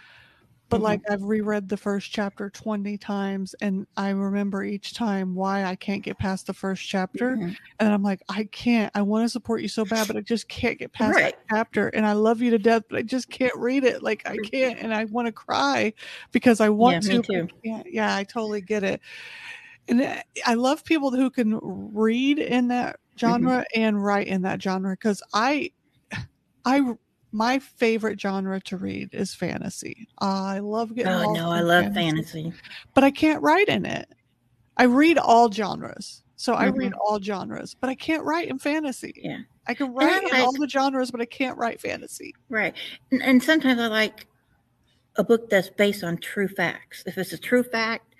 But 0.69 0.81
Mhm. 0.81 0.81
like 0.81 1.01
I've 1.09 1.21
reread 1.23 1.69
the 1.69 1.77
first 1.77 2.11
chapter 2.11 2.49
20 2.49 2.97
times 2.97 3.53
and 3.61 3.85
I 3.97 4.09
remember 4.09 4.63
each 4.63 4.93
time 4.95 5.35
why 5.35 5.65
I 5.65 5.75
can't 5.75 6.03
get 6.03 6.17
past 6.17 6.47
the 6.47 6.53
first 6.53 6.87
chapter 6.87 7.39
Mhm. 7.39 7.55
and 7.79 7.93
I'm 7.93 8.01
like 8.03 8.21
I 8.29 8.45
can't. 8.45 8.91
I 8.95 9.03
want 9.03 9.25
to 9.25 9.29
support 9.29 9.61
you 9.61 9.67
so 9.67 9.85
bad 9.85 10.07
but 10.07 10.17
I 10.17 10.21
just 10.21 10.47
can't 10.49 10.79
get 10.79 10.91
past 10.93 11.19
Right. 11.19 11.33
that 11.49 11.55
chapter 11.55 11.89
and 11.89 12.05
I 12.07 12.13
love 12.13 12.41
you 12.41 12.49
to 12.51 12.59
death 12.59 12.83
but 12.89 12.97
I 12.99 13.03
just 13.03 13.29
can't 13.29 13.55
read 13.57 13.83
it. 13.83 14.01
Like 14.03 14.23
I 14.27 14.39
can't 14.39 14.79
and 14.79 14.93
I 14.93 15.05
want 15.05 15.27
to 15.27 15.31
cry 15.33 15.93
because 16.31 16.59
I 16.61 16.69
want 16.69 17.01
Yeah, 17.01 17.11
to. 17.11 17.23
I. 17.29 17.83
Yeah, 17.87 18.15
I 18.15 18.23
totally 18.23 18.61
get 18.61 18.83
it. 18.83 19.01
And 19.87 20.01
uh, 20.01 20.21
I 20.45 20.53
love 20.55 20.85
people 20.85 21.11
who 21.11 21.29
can 21.29 21.59
read 21.63 22.39
in 22.39 22.69
that 22.69 22.99
Mm-hmm. 23.25 23.47
genre 23.47 23.65
and 23.75 24.03
write 24.03 24.27
in 24.27 24.43
that 24.43 24.61
genre 24.61 24.93
because 24.93 25.21
I, 25.33 25.71
I, 26.65 26.81
my 27.33 27.59
favorite 27.59 28.21
genre 28.21 28.61
to 28.61 28.77
read 28.77 29.09
is 29.11 29.33
fantasy. 29.33 30.07
I 30.19 30.59
love 30.59 30.93
getting. 30.95 31.11
Oh 31.11 31.33
no, 31.33 31.49
I 31.51 31.61
love 31.61 31.93
fantasy. 31.93 32.53
but 32.93 33.03
I 33.03 33.11
can't 33.11 33.41
write 33.41 33.67
in 33.67 33.85
it. 33.85 34.07
I 34.77 34.83
read 34.83 35.17
all 35.17 35.51
genres, 35.51 36.23
so 36.35 36.53
I 36.53 36.65
read 36.67 36.93
Mhm. 36.93 36.97
all 37.01 37.19
genres, 37.21 37.75
but 37.79 37.89
I 37.89 37.95
can't 37.95 38.23
write 38.23 38.47
in 38.49 38.59
fantasy. 38.59 39.13
Yeah. 39.17 39.39
I 39.67 39.73
can 39.73 39.87
And 39.87 39.99
I 40.01 40.05
write 40.05 40.23
in 40.25 40.41
all 40.41 40.51
the 40.51 40.67
genres, 40.69 41.09
but 41.11 41.21
I 41.21 41.25
can't 41.25 41.57
write 41.57 41.79
fantasy. 41.81 42.33
Right. 42.49 42.75
And, 43.11 43.21
and 43.23 43.41
sometimes 43.43 43.79
I 43.79 43.87
like 43.87 44.27
a 45.15 45.23
book 45.23 45.49
that's 45.49 45.69
based 45.69 46.03
on 46.03 46.17
true 46.17 46.47
facts. 46.47 47.03
If 47.05 47.17
it's 47.17 47.33
a 47.33 47.37
true 47.37 47.63
fact 47.63 48.15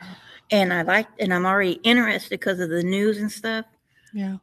and 0.52 0.72
I 0.74 0.84
like 0.84 1.08
and 1.20 1.34
I'm 1.34 1.46
already 1.46 1.80
interested 1.84 2.30
because 2.30 2.60
of 2.60 2.70
the 2.70 2.84
news 2.84 3.18
and 3.18 3.32
stuff, 3.32 3.66
Yeah, 4.14 4.38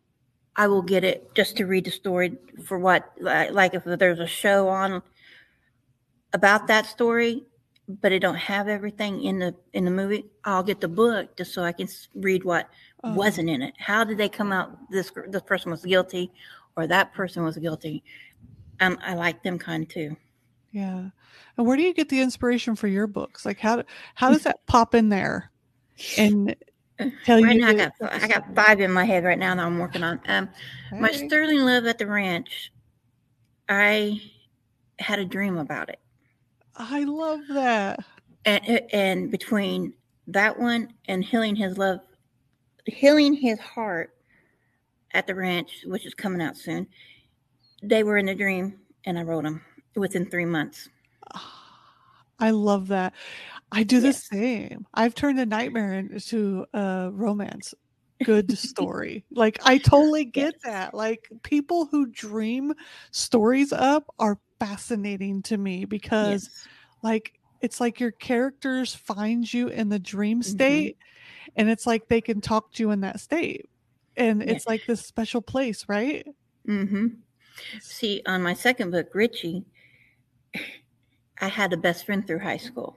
I 0.61 0.67
will 0.69 0.83
get 0.83 1.05
it 1.05 1.35
just 1.35 1.57
to 1.57 1.65
read 1.65 1.85
the 1.87 1.91
story 1.91 2.37
for 2.67 2.79
what 2.79 3.11
like, 3.21 3.73
if 3.75 3.85
there's 3.85 4.19
a 4.21 4.27
show 4.27 4.69
on 4.69 5.03
about 6.33 6.67
that 6.67 6.87
story 6.87 7.45
but 8.03 8.13
it 8.13 8.21
don't 8.21 8.37
have 8.37 8.69
everything 8.69 9.23
in 9.25 9.41
the 9.41 9.53
in 9.73 9.85
the 9.85 9.91
movie, 9.91 10.25
I'll 10.45 10.63
get 10.63 10.81
the 10.81 10.87
book 10.89 11.37
just 11.37 11.53
so 11.55 11.65
I 11.65 11.73
can 11.73 11.89
read 12.15 12.45
what 12.45 12.69
Oh, 13.03 13.15
wasn't 13.15 13.49
in 13.49 13.63
it. 13.63 13.75
How 13.79 14.05
did 14.05 14.19
they 14.19 14.29
come 14.29 14.53
out 14.53 14.77
this 14.91 15.11
this 15.29 15.43
person 15.43 15.71
was 15.71 15.83
guilty 15.85 16.31
or 16.77 16.87
that 16.87 17.15
person 17.15 17.43
was 17.43 17.57
guilty? 17.57 18.05
Um 18.81 18.99
I 19.03 19.15
like 19.15 19.43
them 19.43 19.59
kind 19.59 19.89
too. 19.89 20.17
yeah. 20.71 21.09
And 21.57 21.67
where 21.67 21.77
do 21.77 21.83
you 21.83 21.95
get 21.95 22.09
the 22.11 22.21
inspiration 22.21 22.77
for 22.77 22.87
your 22.89 23.07
books? 23.07 23.45
Like 23.47 23.59
how 23.59 23.83
how 24.15 24.31
does 24.31 24.43
that 24.45 24.67
pop 24.67 24.95
in 24.95 25.09
there 25.09 25.51
and 26.19 26.55
tell 27.25 27.43
Right 27.43 27.55
you? 27.55 27.61
now, 27.61 27.69
I 27.69 27.75
got 27.75 27.93
I 28.01 28.29
got 28.29 28.55
five 28.55 28.81
in 28.81 28.91
my 28.93 29.05
head 29.05 29.25
right 29.25 29.39
now 29.39 29.55
that 29.55 29.65
I'm 29.65 29.79
working 29.79 30.03
on. 30.03 30.21
Um, 30.29 30.49
my 30.93 31.09
Hey. 31.09 31.27
Sterling 31.29 31.61
Love 31.61 31.87
at 31.87 31.99
the 31.99 32.07
Ranch. 32.07 32.73
I 33.69 34.21
had 34.99 35.19
a 35.19 35.25
dream 35.25 35.59
about 35.59 35.89
it, 35.89 36.01
I 36.77 37.05
love 37.05 37.41
that. 37.51 38.01
and 38.45 38.81
and 38.93 39.31
between 39.31 39.93
that 40.27 40.59
one 40.59 40.93
and 41.07 41.25
healing 41.25 41.57
his 41.57 41.79
love, 41.79 42.01
healing 42.87 43.33
his 43.35 43.59
heart 43.59 44.15
at 45.13 45.27
the 45.27 45.35
ranch, 45.35 45.85
which 45.87 46.07
is 46.07 46.15
coming 46.15 46.41
out 46.43 46.57
soon, 46.57 46.87
they 47.83 48.03
were 48.03 48.19
in 48.19 48.27
the 48.27 48.35
dream, 48.35 48.79
and 49.07 49.19
I 49.19 49.23
wrote 49.23 49.45
them 49.45 49.63
within 49.97 50.27
three 50.29 50.45
months. 50.45 50.89
I 52.39 52.51
love 52.51 52.89
that. 52.89 53.13
I 53.73 53.83
do 53.85 54.01
the 54.01 54.13
same. 54.13 54.87
I've 54.95 55.15
turned 55.15 55.39
a 55.39 55.47
nightmare 55.47 55.95
into 55.95 56.67
a 56.73 57.11
romance 57.13 57.75
good 58.25 58.51
story. 58.59 59.25
Like 59.31 59.59
I 59.65 59.79
totally 59.79 60.25
get 60.25 60.55
Yes. 60.55 60.63
that. 60.65 60.95
Like 60.95 61.29
people 61.43 61.87
who 61.87 62.07
dream 62.07 62.75
stories 63.13 63.73
up 63.73 64.05
are 64.19 64.39
fascinating 64.59 65.43
to 65.43 65.57
me 65.57 65.85
because 65.85 66.45
Yes. 66.45 66.69
like 67.03 67.33
it's 67.61 67.81
like 67.81 68.01
your 68.01 68.11
characters 68.13 68.95
find 68.95 69.53
you 69.53 69.69
in 69.69 69.89
the 69.89 69.99
dream 69.99 70.41
Mhm. 70.41 70.45
state 70.45 70.97
and 71.57 71.69
it's 71.71 71.87
like 71.87 72.09
they 72.09 72.21
can 72.21 72.41
talk 72.41 72.73
to 72.73 72.83
you 72.83 72.91
in 72.91 73.01
that 73.03 73.21
state. 73.21 73.69
And 74.17 74.43
it's 74.43 74.67
like 74.67 74.85
this 74.87 75.07
special 75.07 75.41
place, 75.41 75.85
right? 75.89 76.27
Mm-hmm. 76.67 77.07
See, 77.81 78.23
on 78.27 78.43
my 78.43 78.55
second 78.55 78.91
book, 78.91 79.15
Richie, 79.15 79.65
I 81.41 81.49
had 81.49 81.73
a 81.73 81.77
best 81.77 82.05
friend 82.05 82.27
through 82.27 82.41
high 82.41 82.57
school, 82.59 82.97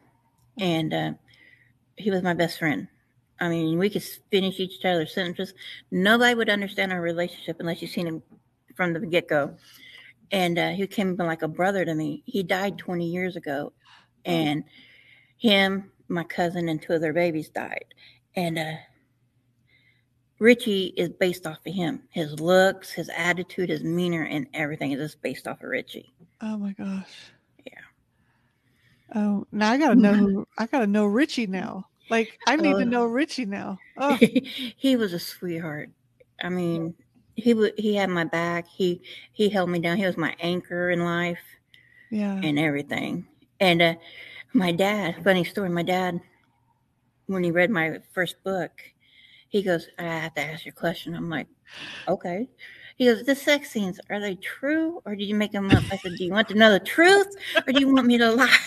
and 0.57 0.93
uh, 0.93 1.11
he 1.97 2.11
was 2.11 2.21
my 2.21 2.33
best 2.33 2.59
friend. 2.59 2.87
I 3.39 3.49
mean, 3.49 3.77
we 3.77 3.89
could 3.89 4.03
finish 4.31 4.59
each 4.59 4.83
other's 4.85 5.13
sentences. 5.13 5.53
Nobody 5.91 6.35
would 6.35 6.49
understand 6.49 6.93
our 6.93 7.01
relationship 7.01 7.57
unless 7.59 7.81
you've 7.81 7.91
seen 7.91 8.07
him 8.07 8.23
from 8.75 8.93
the 8.93 8.99
get 9.05 9.27
go. 9.27 9.55
And 10.31 10.57
uh, 10.57 10.69
he 10.69 10.87
came 10.87 11.15
like 11.15 11.41
a 11.41 11.47
brother 11.47 11.83
to 11.85 11.93
me. 11.93 12.23
He 12.25 12.43
died 12.43 12.77
20 12.77 13.05
years 13.05 13.35
ago, 13.35 13.73
and 14.25 14.63
him, 15.37 15.91
my 16.07 16.23
cousin, 16.23 16.69
and 16.69 16.81
two 16.81 16.93
of 16.93 17.01
their 17.01 17.13
babies 17.13 17.49
died. 17.49 17.85
And 18.35 18.57
uh, 18.57 18.73
Richie 20.39 20.93
is 20.97 21.09
based 21.09 21.45
off 21.45 21.59
of 21.65 21.73
him. 21.73 22.03
His 22.09 22.39
looks, 22.39 22.91
his 22.91 23.09
attitude, 23.15 23.69
his 23.69 23.81
demeanor, 23.81 24.23
and 24.23 24.47
everything 24.53 24.91
is 24.91 24.99
just 24.99 25.21
based 25.21 25.47
off 25.47 25.61
of 25.61 25.69
Richie. 25.69 26.13
Oh 26.41 26.57
my 26.57 26.73
gosh. 26.73 27.11
Oh, 29.15 29.45
now 29.51 29.71
I 29.71 29.77
gotta 29.77 29.95
know 29.95 30.13
who 30.13 30.47
I 30.57 30.65
gotta 30.65 30.87
know 30.87 31.05
Richie 31.05 31.47
now. 31.47 31.87
Like 32.09 32.37
I 32.47 32.55
need 32.55 32.73
to 32.73 32.81
Oh. 32.81 32.83
know 32.83 33.05
Richie 33.05 33.45
now. 33.45 33.79
Oh, 33.97 34.15
he 34.77 34.95
was 34.95 35.13
a 35.13 35.19
sweetheart. 35.19 35.89
I 36.41 36.49
mean, 36.49 36.95
he 37.35 37.53
would 37.53 37.73
he 37.77 37.95
had 37.95 38.09
my 38.09 38.23
back. 38.23 38.67
He 38.67 39.01
he 39.33 39.49
held 39.49 39.69
me 39.69 39.79
down. 39.79 39.97
He 39.97 40.05
was 40.05 40.17
my 40.17 40.35
anchor 40.39 40.89
in 40.91 41.03
life 41.03 41.39
yeah. 42.09 42.39
and 42.43 42.57
everything. 42.57 43.25
And 43.59 43.81
uh, 43.81 43.95
my 44.53 44.71
dad, 44.71 45.23
funny 45.23 45.43
story. 45.43 45.69
My 45.69 45.83
dad, 45.83 46.19
when 47.27 47.43
he 47.43 47.51
read 47.51 47.69
my 47.69 47.99
first 48.13 48.43
book, 48.43 48.71
he 49.49 49.61
goes, 49.61 49.87
"I 49.99 50.03
have 50.03 50.33
to 50.35 50.41
ask 50.41 50.65
you 50.65 50.71
a 50.75 50.79
question." 50.79 51.15
I'm 51.15 51.29
like, 51.29 51.47
"Okay." 52.07 52.49
He 52.97 53.05
goes, 53.05 53.23
"The 53.23 53.35
sex 53.35 53.69
scenes 53.69 53.99
are 54.09 54.19
they 54.19 54.35
true 54.35 55.01
or 55.05 55.15
did 55.15 55.25
you 55.25 55.35
make 55.35 55.51
them 55.51 55.69
up?" 55.71 55.83
I 55.91 55.97
said, 55.97 56.15
"Do 56.17 56.25
you 56.25 56.31
want 56.31 56.47
to 56.49 56.55
know 56.55 56.71
the 56.71 56.79
truth 56.79 57.27
or 57.67 57.73
do 57.73 57.79
you 57.79 57.93
want 57.93 58.07
me 58.07 58.17
to 58.17 58.31
lie?" 58.31 58.57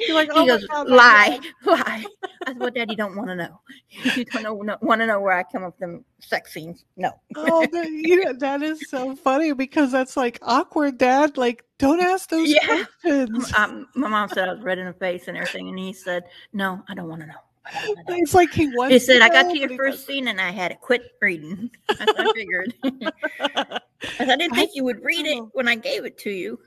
You're 0.00 0.14
like, 0.14 0.32
he 0.32 0.38
oh 0.38 0.46
goes, 0.46 0.66
God, 0.66 0.88
lie, 0.88 1.40
lie. 1.64 2.04
I 2.46 2.48
said, 2.48 2.58
well, 2.58 2.70
Daddy, 2.70 2.94
don't 2.94 3.16
want 3.16 3.28
to 3.28 3.36
know. 3.36 3.60
You 4.16 4.24
don't 4.24 4.58
want 4.58 5.00
to 5.00 5.06
know 5.06 5.20
where 5.20 5.32
I 5.32 5.44
come 5.44 5.64
up 5.64 5.74
with 5.74 5.78
them 5.78 6.04
sex 6.20 6.52
scenes? 6.52 6.84
No. 6.96 7.12
Oh, 7.36 7.66
that, 7.72 7.88
you 7.88 8.24
know, 8.24 8.32
that 8.34 8.62
is 8.62 8.90
so 8.90 9.14
funny 9.16 9.52
because 9.52 9.92
that's 9.92 10.16
like 10.16 10.38
awkward, 10.42 10.98
Dad. 10.98 11.36
Like, 11.36 11.64
don't 11.78 12.00
ask 12.00 12.28
those 12.28 12.48
Yeah. 12.48 12.84
questions. 13.02 13.52
Um, 13.56 13.86
my 13.94 14.08
mom 14.08 14.28
said 14.28 14.48
I 14.48 14.52
was 14.52 14.62
red 14.62 14.78
in 14.78 14.86
the 14.86 14.92
face 14.92 15.28
and 15.28 15.36
everything, 15.36 15.68
and 15.68 15.78
he 15.78 15.92
said, 15.92 16.24
no, 16.52 16.82
I 16.88 16.94
don't 16.94 17.08
want 17.08 17.20
to 17.22 17.28
know. 17.28 17.34
I 17.66 17.72
don't 17.72 17.96
wanna 17.96 18.10
know." 18.10 18.22
It's 18.22 18.34
like 18.34 18.52
he 18.52 18.66
wants. 18.76 18.92
He 18.92 18.98
said, 18.98 19.22
I 19.22 19.28
got 19.28 19.50
to 19.50 19.58
your 19.58 19.74
first 19.76 20.06
scene 20.06 20.28
and 20.28 20.40
I 20.40 20.50
had 20.50 20.70
to 20.72 20.76
quit 20.76 21.02
reading. 21.20 21.70
I, 21.88 22.32
figured. 22.34 22.74
I, 22.82 23.80
didn't 24.18 24.52
I 24.52 24.56
think 24.56 24.72
you 24.74 24.84
would 24.84 25.02
read 25.02 25.26
it 25.26 25.42
when 25.52 25.68
I 25.68 25.76
gave 25.76 26.04
it 26.04 26.18
to 26.18 26.30
you. 26.30 26.58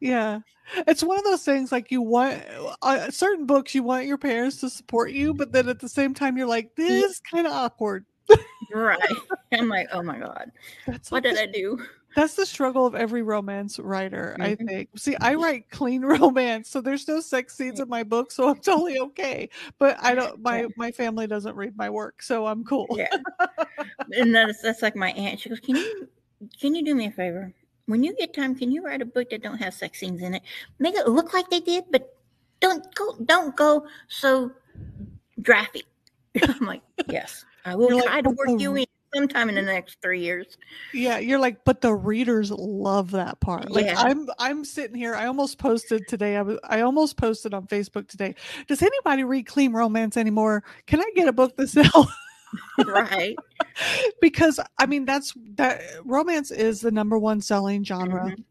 Yeah. 0.00 0.40
It's 0.86 1.02
one 1.02 1.18
of 1.18 1.24
those 1.24 1.44
things 1.44 1.72
like 1.72 1.90
you 1.90 2.00
want 2.00 2.42
uh, 2.82 3.10
certain 3.10 3.44
books 3.46 3.74
you 3.74 3.82
want 3.82 4.06
your 4.06 4.18
parents 4.18 4.58
to 4.60 4.70
support 4.70 5.10
you, 5.10 5.34
but 5.34 5.52
then 5.52 5.68
at 5.68 5.80
the 5.80 5.88
same 5.88 6.14
time 6.14 6.36
you're 6.36 6.46
like, 6.46 6.74
this 6.76 7.10
is 7.12 7.20
kind 7.20 7.46
of 7.46 7.52
awkward. 7.52 8.06
Right. 8.72 8.98
I'm 9.52 9.68
like, 9.68 9.88
oh 9.92 10.02
my 10.02 10.18
God, 10.18 10.50
That's 10.86 11.10
what 11.10 11.24
like 11.24 11.34
did 11.34 11.36
the 11.36 11.42
I 11.42 11.52
do? 11.52 11.84
That's 12.16 12.34
the 12.34 12.44
struggle 12.46 12.86
of 12.86 12.94
every 12.96 13.22
romance 13.22 13.78
writer, 13.78 14.36
I 14.40 14.54
Mhm. 14.56 14.66
think. 14.66 14.88
See, 14.96 15.16
I 15.20 15.34
write 15.34 15.70
clean 15.70 16.02
romance, 16.04 16.68
so 16.68 16.80
there's 16.80 17.06
no 17.06 17.20
sex 17.20 17.56
scenes 17.56 17.78
in 17.80 17.88
my 17.88 18.02
book, 18.02 18.32
so 18.32 18.48
I'm 18.48 18.60
totally 18.60 18.98
okay. 18.98 19.48
But 19.78 19.96
I 20.00 20.14
don't 20.14 20.40
my 20.40 20.66
my 20.76 20.90
family 20.92 21.26
doesn't 21.26 21.54
read 21.56 21.76
my 21.76 21.90
work, 21.90 22.22
so 22.22 22.46
I'm 22.46 22.64
cool. 22.64 22.86
Yeah. 22.96 23.08
and 24.16 24.34
that's 24.34 24.60
that's 24.62 24.82
like 24.82 24.96
my 24.96 25.10
aunt. 25.12 25.40
She 25.40 25.48
goes, 25.48 25.60
Can 25.60 25.76
you 25.76 26.08
can 26.60 26.74
you 26.74 26.84
do 26.84 26.94
me 26.94 27.06
a 27.06 27.10
favor? 27.12 27.52
When 27.90 28.04
you 28.04 28.14
get 28.14 28.32
time, 28.32 28.54
can 28.54 28.70
you 28.70 28.84
write 28.84 29.02
a 29.02 29.04
book 29.04 29.30
that 29.30 29.42
don't 29.42 29.58
have 29.58 29.74
sex 29.74 29.98
scenes 29.98 30.22
in 30.22 30.34
it? 30.34 30.42
Make 30.78 30.94
it 30.94 31.08
look 31.08 31.34
like 31.34 31.50
they 31.50 31.60
did, 31.60 31.84
but 31.90 32.16
don't 32.60 32.94
go 32.94 33.16
don't 33.24 33.56
go 33.56 33.86
so 34.08 34.52
graphic. 35.42 35.84
I'm 36.42 36.66
like, 36.66 36.82
Yes, 37.08 37.44
I 37.64 37.74
will 37.74 37.88
You're 37.88 37.96
like, 37.96 38.04
try 38.06 38.20
to 38.22 38.28
"But 38.30 38.36
work 38.36 38.46
the 38.46 38.56
you 38.58 38.72
oh. 38.72 38.76
in. 38.76 38.86
sometime 39.14 39.48
in 39.48 39.56
the 39.56 39.62
next 39.62 40.00
three 40.00 40.20
years. 40.20 40.56
Yeah, 40.94 41.18
you're 41.18 41.40
like, 41.40 41.64
but 41.64 41.80
the 41.80 41.92
readers 41.92 42.52
love 42.52 43.10
that 43.10 43.40
part. 43.40 43.70
Like 43.70 43.86
Yeah. 43.86 43.94
I'm 43.98 44.28
I'm 44.38 44.64
sitting 44.64 44.94
here. 44.96 45.16
I 45.16 45.26
almost 45.26 45.58
posted 45.58 46.06
today. 46.06 46.36
I 46.36 46.42
was 46.42 46.58
I 46.62 46.82
almost 46.82 47.16
posted 47.16 47.54
on 47.54 47.66
Facebook 47.66 48.06
today. 48.06 48.36
Does 48.68 48.82
anybody 48.82 49.24
read 49.24 49.46
clean 49.46 49.72
romance 49.72 50.16
anymore? 50.16 50.62
Can 50.86 51.00
I 51.00 51.10
get 51.16 51.26
a 51.26 51.32
book 51.32 51.56
to 51.56 51.66
sell? 51.66 52.12
right. 52.86 53.40
because 54.20 54.60
I 54.78 54.86
mean 54.86 55.04
that's 55.04 55.34
that 55.54 55.80
romance 56.04 56.50
is 56.50 56.80
the 56.80 56.90
number 56.90 57.18
one 57.18 57.40
selling 57.40 57.84
genre 57.84 58.32
Mhm. 58.32 58.44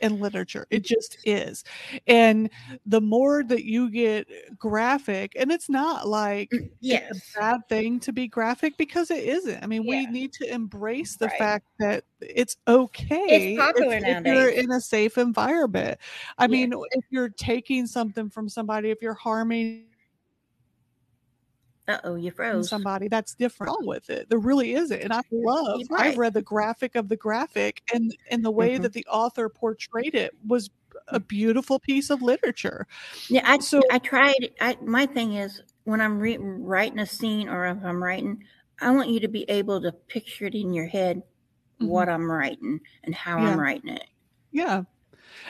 in 0.00 0.18
literature. 0.20 0.66
It 0.70 0.84
just 0.84 1.18
is. 1.24 1.64
And 2.06 2.50
the 2.86 3.00
more 3.02 3.44
that 3.44 3.64
you 3.64 3.90
get 3.90 4.28
graphic, 4.58 5.32
and 5.36 5.52
it's 5.52 5.70
not 5.70 6.08
like 6.08 6.52
it's 6.90 7.02
a 7.10 7.40
bad 7.40 7.60
thing 7.68 8.00
to 8.00 8.12
be 8.12 8.28
graphic 8.28 8.76
because 8.78 9.10
it 9.10 9.24
isn't. 9.24 9.62
I 9.62 9.66
mean, 9.68 9.86
we 9.86 10.06
need 10.06 10.32
to 10.34 10.52
embrace 10.52 11.16
the 11.16 11.30
Right. 11.30 11.38
fact 11.38 11.66
that 11.80 12.04
it's 12.20 12.56
okay 12.68 13.52
popular 13.56 13.96
if, 13.96 14.18
if 14.18 14.18
you're 14.24 14.50
in 14.50 14.70
a 14.72 14.80
safe 14.80 15.18
environment. 15.18 15.98
I 16.38 16.46
Yeah. 16.46 16.48
mean, 16.48 16.72
if 16.92 17.04
you're 17.10 17.30
taking 17.30 17.86
something 17.86 18.30
from 18.30 18.48
somebody, 18.48 18.90
if 18.90 18.98
you're 19.02 19.14
harming 19.14 19.89
Uh 21.90 22.00
oh, 22.04 22.14
you 22.16 22.30
froze. 22.30 22.68
somebody 22.68 23.08
that's 23.08 23.34
different 23.34 23.70
wrong 23.70 23.86
with 23.86 24.10
it. 24.10 24.28
There 24.28 24.38
really 24.38 24.74
isn't. 24.74 25.00
And 25.00 25.12
I 25.12 25.22
love 25.42 25.80
You're 25.88 25.88
I've 25.98 26.18
read 26.18 26.34
the 26.34 26.42
graphic 26.42 26.94
of 26.96 27.08
the 27.08 27.16
graphic 27.16 27.82
and 27.92 28.16
and 28.30 28.44
the 28.44 28.50
way 28.50 28.76
Mhm. 28.76 28.82
that 28.82 28.92
the 28.92 29.06
author 29.06 29.48
portrayed 29.48 30.14
it 30.14 30.32
was 30.46 30.70
a 31.08 31.20
beautiful 31.20 31.78
piece 31.78 32.10
of 32.10 32.22
literature. 32.22 32.86
Yeah, 33.28 33.42
I 33.44 33.58
So 33.58 33.82
I 33.90 33.98
tried. 33.98 34.50
I 34.60 34.76
my 34.82 35.06
thing 35.06 35.34
is 35.34 35.62
when 35.84 36.00
I'm 36.00 36.18
re- 36.18 36.38
writing 36.38 36.98
a 36.98 37.06
scene 37.06 37.48
or 37.48 37.66
if 37.66 37.78
I'm 37.84 38.02
writing, 38.02 38.44
I 38.80 38.90
want 38.90 39.08
you 39.08 39.20
to 39.20 39.28
be 39.28 39.44
able 39.48 39.80
to 39.82 39.92
picture 39.92 40.46
it 40.46 40.54
in 40.54 40.72
your 40.72 40.86
head 40.86 41.22
what 41.78 42.08
I'm 42.08 42.30
writing 42.30 42.80
and 43.04 43.14
how 43.14 43.38
Mm-hmm. 43.38 43.46
Yeah. 43.46 43.52
I'm 43.52 43.60
writing 43.60 43.90
it. 43.90 44.04
yeah. 44.52 44.84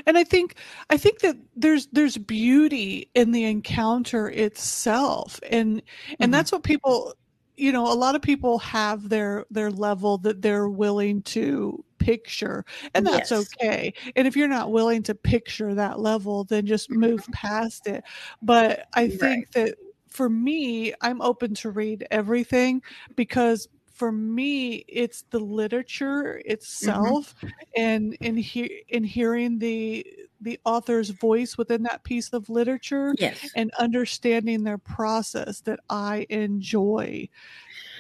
And 0.07 0.19
I 0.19 0.25
think 0.25 0.57
I 0.91 0.97
think 0.97 1.21
that 1.21 1.37
there's 1.55 1.89
there's 1.93 2.17
beauty 2.19 3.11
in 3.15 3.33
the 3.33 3.45
encounter 3.45 4.29
itself. 4.31 5.41
And 5.51 5.83
and 6.21 6.33
Mhm. 6.33 6.35
that's 6.35 6.53
what 6.53 6.63
people 6.65 7.15
you 7.57 7.73
know, 7.73 7.93
a 7.93 7.95
lot 7.95 8.15
of 8.15 8.23
people 8.23 8.59
have 8.59 9.09
their 9.11 9.45
their 9.51 9.71
level 9.71 10.19
that 10.19 10.41
they're 10.43 10.69
willing 10.69 11.23
to 11.23 11.85
picture 11.99 12.65
and 12.95 13.07
that's 13.07 13.31
Yes. 13.31 13.33
okay. 13.33 13.93
And 14.17 14.27
if 14.27 14.35
you're 14.37 14.49
not 14.49 14.73
willing 14.73 15.03
to 15.05 15.15
picture 15.15 15.75
that 15.75 16.01
level, 16.01 16.45
then 16.45 16.65
just 16.67 16.91
move 16.91 17.31
past 17.33 17.87
it. 17.87 18.03
But 18.43 18.87
I 18.95 19.09
Right. 19.09 19.11
think 19.11 19.51
that 19.53 19.77
for 20.09 20.29
me, 20.31 20.95
I'm 21.03 21.21
open 21.21 21.55
to 21.57 21.71
read 21.71 22.07
everything 22.11 22.83
because 23.17 23.69
for 24.01 24.11
me 24.13 24.83
it's 24.89 25.25
the 25.31 25.39
literature 25.39 26.39
Mm-hmm. 26.39 26.51
itself 26.53 27.35
and 27.77 28.15
in 28.23 28.35
he- 28.35 28.83
in 28.89 29.05
hearing 29.05 29.59
the 29.59 30.07
the 30.41 30.59
author's 30.65 31.11
voice 31.11 31.59
within 31.59 31.83
that 31.83 32.03
piece 32.03 32.33
of 32.33 32.49
literature 32.49 33.15
Yes. 33.19 33.53
and 33.55 33.71
understanding 33.79 34.65
their 34.65 34.79
process 34.79 35.61
that 35.61 35.81
I 35.91 36.27
enjoy 36.31 37.29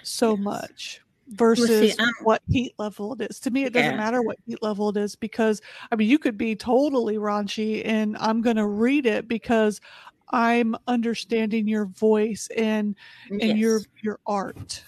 so 0.02 0.38
Yes. 0.38 0.38
much 0.38 1.00
Well, 1.28 1.66
see, 1.69 1.92
versus 1.92 1.97
what 2.23 2.40
heat 2.49 2.73
level 2.78 3.12
it 3.12 3.30
is. 3.30 3.38
To 3.40 3.50
me, 3.50 3.64
it 3.64 3.75
doesn't 3.75 3.90
yeah. 3.90 3.97
matter 3.97 4.23
what 4.23 4.38
heat 4.47 4.62
level 4.62 4.88
it 4.88 4.97
is 4.97 5.16
because 5.16 5.61
I 5.92 5.97
mean, 5.97 6.09
you 6.09 6.19
could 6.19 6.38
be 6.38 6.57
totally 6.57 7.16
raunchy 7.16 7.83
and 7.87 8.16
I'm 8.19 8.40
going 8.40 8.57
to 8.57 8.66
read 8.66 9.04
it 9.04 9.28
because 9.28 9.83
I'm 10.30 10.76
understanding 10.87 11.69
your 11.69 11.85
voice 11.87 12.49
and 12.57 12.97
and 13.42 13.59
your 13.59 13.83
your 14.02 14.19
art. 14.26 14.83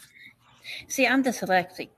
See, 0.88 1.06
I'm 1.06 1.22
dyslexic, 1.24 1.90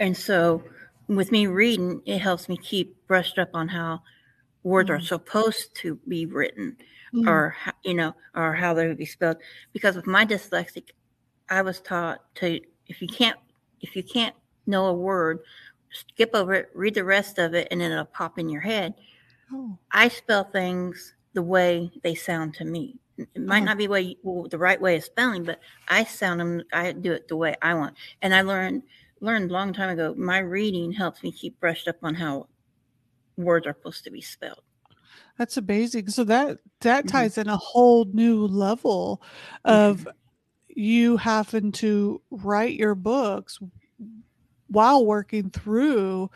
and 0.00 0.16
so 0.16 0.64
with 1.08 1.32
me 1.32 1.46
reading, 1.46 2.02
it 2.06 2.18
helps 2.18 2.48
me 2.48 2.56
keep 2.56 2.96
brushed 3.06 3.38
up 3.38 3.50
on 3.54 3.68
how 3.68 4.02
words 4.62 4.90
are 4.90 5.00
Mm, 5.00 5.06
supposed 5.06 5.74
to 5.76 5.96
be 6.08 6.26
written, 6.26 6.76
mm, 7.12 7.26
or 7.26 7.56
you 7.84 7.94
know, 7.94 8.14
or 8.34 8.54
how 8.54 8.74
they 8.74 8.86
would 8.88 8.98
be 8.98 9.06
spelled. 9.06 9.38
Because 9.72 9.96
with 9.96 10.06
my 10.06 10.24
dyslexic, 10.26 10.90
I 11.48 11.62
was 11.62 11.80
taught 11.80 12.20
to 12.36 12.60
if 12.86 13.02
you 13.02 13.08
can't 13.08 13.38
if 13.80 13.96
you 13.96 14.02
can't 14.02 14.34
know 14.66 14.86
a 14.86 14.94
word, 14.94 15.40
skip 15.90 16.30
over 16.34 16.54
it, 16.54 16.70
read 16.74 16.94
the 16.94 17.04
rest 17.04 17.38
of 17.38 17.54
it, 17.54 17.68
and 17.70 17.80
then 17.80 17.92
it'll 17.92 18.04
pop 18.06 18.38
in 18.38 18.48
your 18.48 18.62
head. 18.62 18.94
oh, 19.52 19.78
I 19.92 20.08
spell 20.08 20.44
things 20.44 21.14
the 21.34 21.42
way 21.42 21.90
they 22.02 22.14
sound 22.14 22.54
to 22.54 22.64
me. 22.64 22.98
It 23.34 23.42
might 23.42 23.62
oh, 23.62 23.64
not 23.64 23.78
be 23.78 23.88
way 23.88 24.16
well, 24.22 24.48
the 24.48 24.58
right 24.58 24.80
way 24.80 24.96
of 24.96 25.04
spelling, 25.04 25.44
but 25.44 25.60
I 25.88 26.04
sound 26.04 26.40
them. 26.40 26.62
I 26.72 26.92
do 26.92 27.12
it 27.12 27.28
the 27.28 27.36
way 27.36 27.54
I 27.62 27.74
want, 27.74 27.96
and 28.22 28.34
I 28.34 28.42
learned 28.42 28.82
learned 29.20 29.50
a 29.50 29.54
long 29.54 29.72
time 29.72 29.90
ago. 29.90 30.14
My 30.16 30.38
reading 30.38 30.92
helps 30.92 31.22
me 31.22 31.32
keep 31.32 31.58
brushed 31.60 31.88
up 31.88 31.96
on 32.02 32.14
how 32.14 32.48
words 33.36 33.66
are 33.66 33.74
supposed 33.74 34.04
to 34.04 34.10
be 34.10 34.20
spelled. 34.20 34.62
that's 35.38 35.56
amazing. 35.56 36.08
So 36.08 36.24
that 36.24 36.58
that 36.80 37.06
hmm 37.06 37.08
ties 37.08 37.38
in 37.38 37.48
a 37.48 37.56
whole 37.56 38.04
new 38.06 38.46
level 38.46 39.22
of 39.64 40.06
you 40.68 41.16
having 41.16 41.72
to 41.72 42.22
write 42.30 42.74
your 42.76 42.94
books 42.94 43.58
while 44.68 45.04
working 45.04 45.50
through 45.50 46.30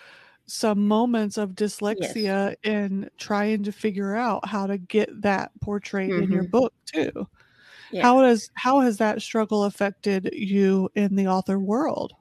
some 0.46 0.86
moments 0.88 1.38
of 1.38 1.50
Yes. 1.90 2.18
dyslexia 2.20 2.56
and 2.64 3.10
trying 3.18 3.62
to 3.64 3.72
figure 3.72 4.14
out 4.16 4.46
how 4.46 4.66
to 4.66 4.78
get 4.78 5.08
that 5.22 5.52
portrayed 5.60 6.16
in 6.18 6.30
your 6.30 6.44
hmm 6.44 6.52
book 6.52 6.74
too. 6.86 7.10
Yeah. 7.90 8.04
How 8.04 8.22
does 8.22 8.50
how 8.54 8.80
has 8.80 8.98
that 8.98 9.22
struggle 9.22 9.64
affected 9.64 10.30
you 10.34 10.90
in 10.96 11.16
the 11.16 11.28
author 11.28 11.58
world? 11.58 12.14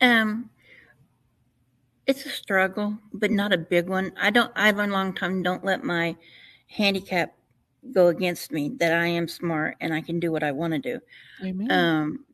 Um, 0.00 0.50
it's 2.06 2.24
a 2.24 2.30
struggle, 2.30 2.98
but 3.12 3.30
not 3.30 3.52
a 3.52 3.58
big 3.58 3.88
one. 3.88 4.12
I 4.16 4.30
don't. 4.30 4.52
I 4.54 4.70
learned 4.70 4.92
a 4.92 4.94
long 4.94 5.14
time. 5.14 5.42
Don't 5.42 5.64
let 5.64 5.82
my 5.82 6.16
handicap 6.68 7.36
go 7.92 8.08
against 8.08 8.52
me. 8.52 8.70
That 8.78 8.92
I 8.92 9.06
am 9.06 9.26
smart 9.28 9.76
and 9.80 9.92
I 9.92 10.00
can 10.00 10.20
do 10.20 10.30
what 10.30 10.42
I 10.44 10.52
want 10.52 10.72
to 10.74 10.78
do. 10.78 11.00
Amen. 11.42 11.74
Um, 11.74 12.26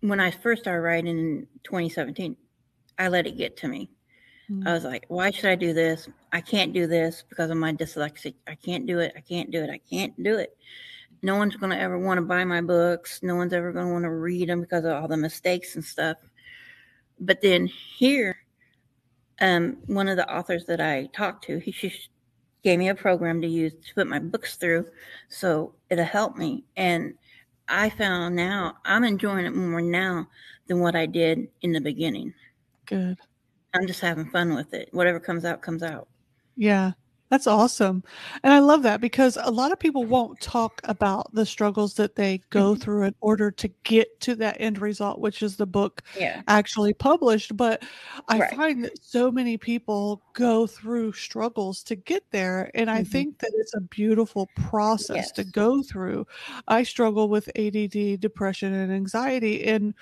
when 0.00 0.20
I 0.20 0.30
first 0.30 0.62
started 0.62 0.82
writing 0.82 1.18
in 1.18 1.48
2017, 1.64 2.36
I 2.98 3.08
let 3.08 3.26
it 3.26 3.36
get 3.36 3.56
to 3.58 3.68
me. 3.68 3.90
I 4.64 4.72
Mm, 4.72 4.74
was 4.74 4.84
like, 4.84 5.04
why 5.08 5.30
should 5.30 5.50
I 5.50 5.54
do 5.56 5.72
this? 5.72 6.08
I 6.32 6.40
can't 6.40 6.72
do 6.72 6.86
this 6.86 7.24
because 7.28 7.50
of 7.50 7.56
my 7.56 7.72
dyslexic. 7.72 8.34
I 8.46 8.54
can't 8.54 8.86
do 8.86 9.00
it. 9.00 9.12
I 9.16 9.20
can't 9.20 9.50
do 9.50 9.62
it. 9.62 9.70
I 9.70 9.78
can't 9.78 10.20
do 10.22 10.36
it. 10.38 10.56
No 11.22 11.36
one's 11.36 11.56
going 11.56 11.70
to 11.70 11.78
ever 11.80 11.98
want 11.98 12.18
to 12.18 12.22
buy 12.22 12.44
my 12.44 12.60
books. 12.60 13.22
No 13.22 13.36
one's 13.36 13.52
ever 13.52 13.72
going 13.72 13.86
to 13.86 13.92
want 13.92 14.04
to 14.04 14.10
read 14.10 14.48
them 14.48 14.60
because 14.60 14.84
of 14.84 14.92
all 14.92 15.08
the 15.08 15.16
mistakes 15.16 15.74
and 15.74 15.84
stuff. 15.84 16.18
But 17.20 17.40
then 17.40 17.66
here, 17.66 18.36
um, 19.40 19.78
one 19.86 20.08
of 20.08 20.16
the 20.16 20.32
authors 20.32 20.64
that 20.66 20.80
I 20.80 21.06
talked 21.14 21.44
to, 21.44 21.58
he 21.58 21.72
just 21.72 22.08
gave 22.62 22.78
me 22.78 22.88
a 22.88 22.94
program 22.94 23.40
to 23.42 23.48
use 23.48 23.74
to 23.74 23.94
put 23.94 24.06
my 24.06 24.18
books 24.18 24.56
through, 24.56 24.86
so 25.28 25.74
it'll 25.90 26.04
help 26.04 26.36
me. 26.36 26.64
And 26.76 27.14
I 27.68 27.90
found 27.90 28.36
now 28.36 28.76
I'm 28.84 29.04
enjoying 29.04 29.46
it 29.46 29.54
more 29.54 29.80
now 29.82 30.28
than 30.66 30.80
what 30.80 30.96
I 30.96 31.06
did 31.06 31.48
in 31.62 31.72
the 31.72 31.80
beginning. 31.80 32.32
Good. 32.86 33.18
I'm 33.74 33.86
just 33.86 34.00
having 34.00 34.30
fun 34.30 34.54
with 34.54 34.72
it. 34.72 34.88
Whatever 34.92 35.20
comes 35.20 35.44
out, 35.44 35.60
comes 35.60 35.82
out. 35.82 36.08
Yeah. 36.56 36.92
That's 37.30 37.46
awesome. 37.48 38.04
And 38.44 38.52
I 38.52 38.60
love 38.60 38.82
that 38.84 39.00
because 39.00 39.36
a 39.42 39.50
lot 39.50 39.72
of 39.72 39.78
people 39.80 40.06
won't 40.06 40.38
talk 40.40 40.80
about 40.84 41.32
the 41.34 41.46
struggles 41.46 41.94
that 41.94 42.14
they 42.14 42.42
go 42.50 42.74
Mhm. 42.74 42.80
through 42.80 43.04
in 43.04 43.14
order 43.20 43.50
to 43.50 43.68
get 43.82 44.20
to 44.20 44.36
that 44.36 44.58
end 44.60 44.78
result, 44.80 45.18
which 45.18 45.42
is 45.42 45.56
the 45.56 45.66
book 45.66 46.02
Yeah. 46.14 46.42
actually 46.46 46.92
published. 46.94 47.56
But 47.56 47.82
I 48.28 48.40
Right. 48.40 48.50
find 48.54 48.84
that 48.84 49.02
so 49.02 49.32
many 49.32 49.56
people 49.56 50.22
go 50.34 50.66
through 50.66 51.12
struggles 51.14 51.82
to 51.84 51.96
get 51.96 52.30
there. 52.30 52.70
And 52.74 52.88
I 52.90 53.02
hmm 53.02 53.02
think 53.02 53.38
that 53.40 53.52
it's 53.56 53.74
a 53.74 53.80
beautiful 53.80 54.46
process 54.54 55.32
to 55.32 55.44
go 55.44 55.82
through. 55.82 56.26
I 56.68 56.82
struggle 56.84 57.28
with 57.28 57.48
ADD, 57.56 58.18
depression, 58.20 58.72
and 58.74 58.92
anxiety. 58.92 59.64
And 59.64 59.94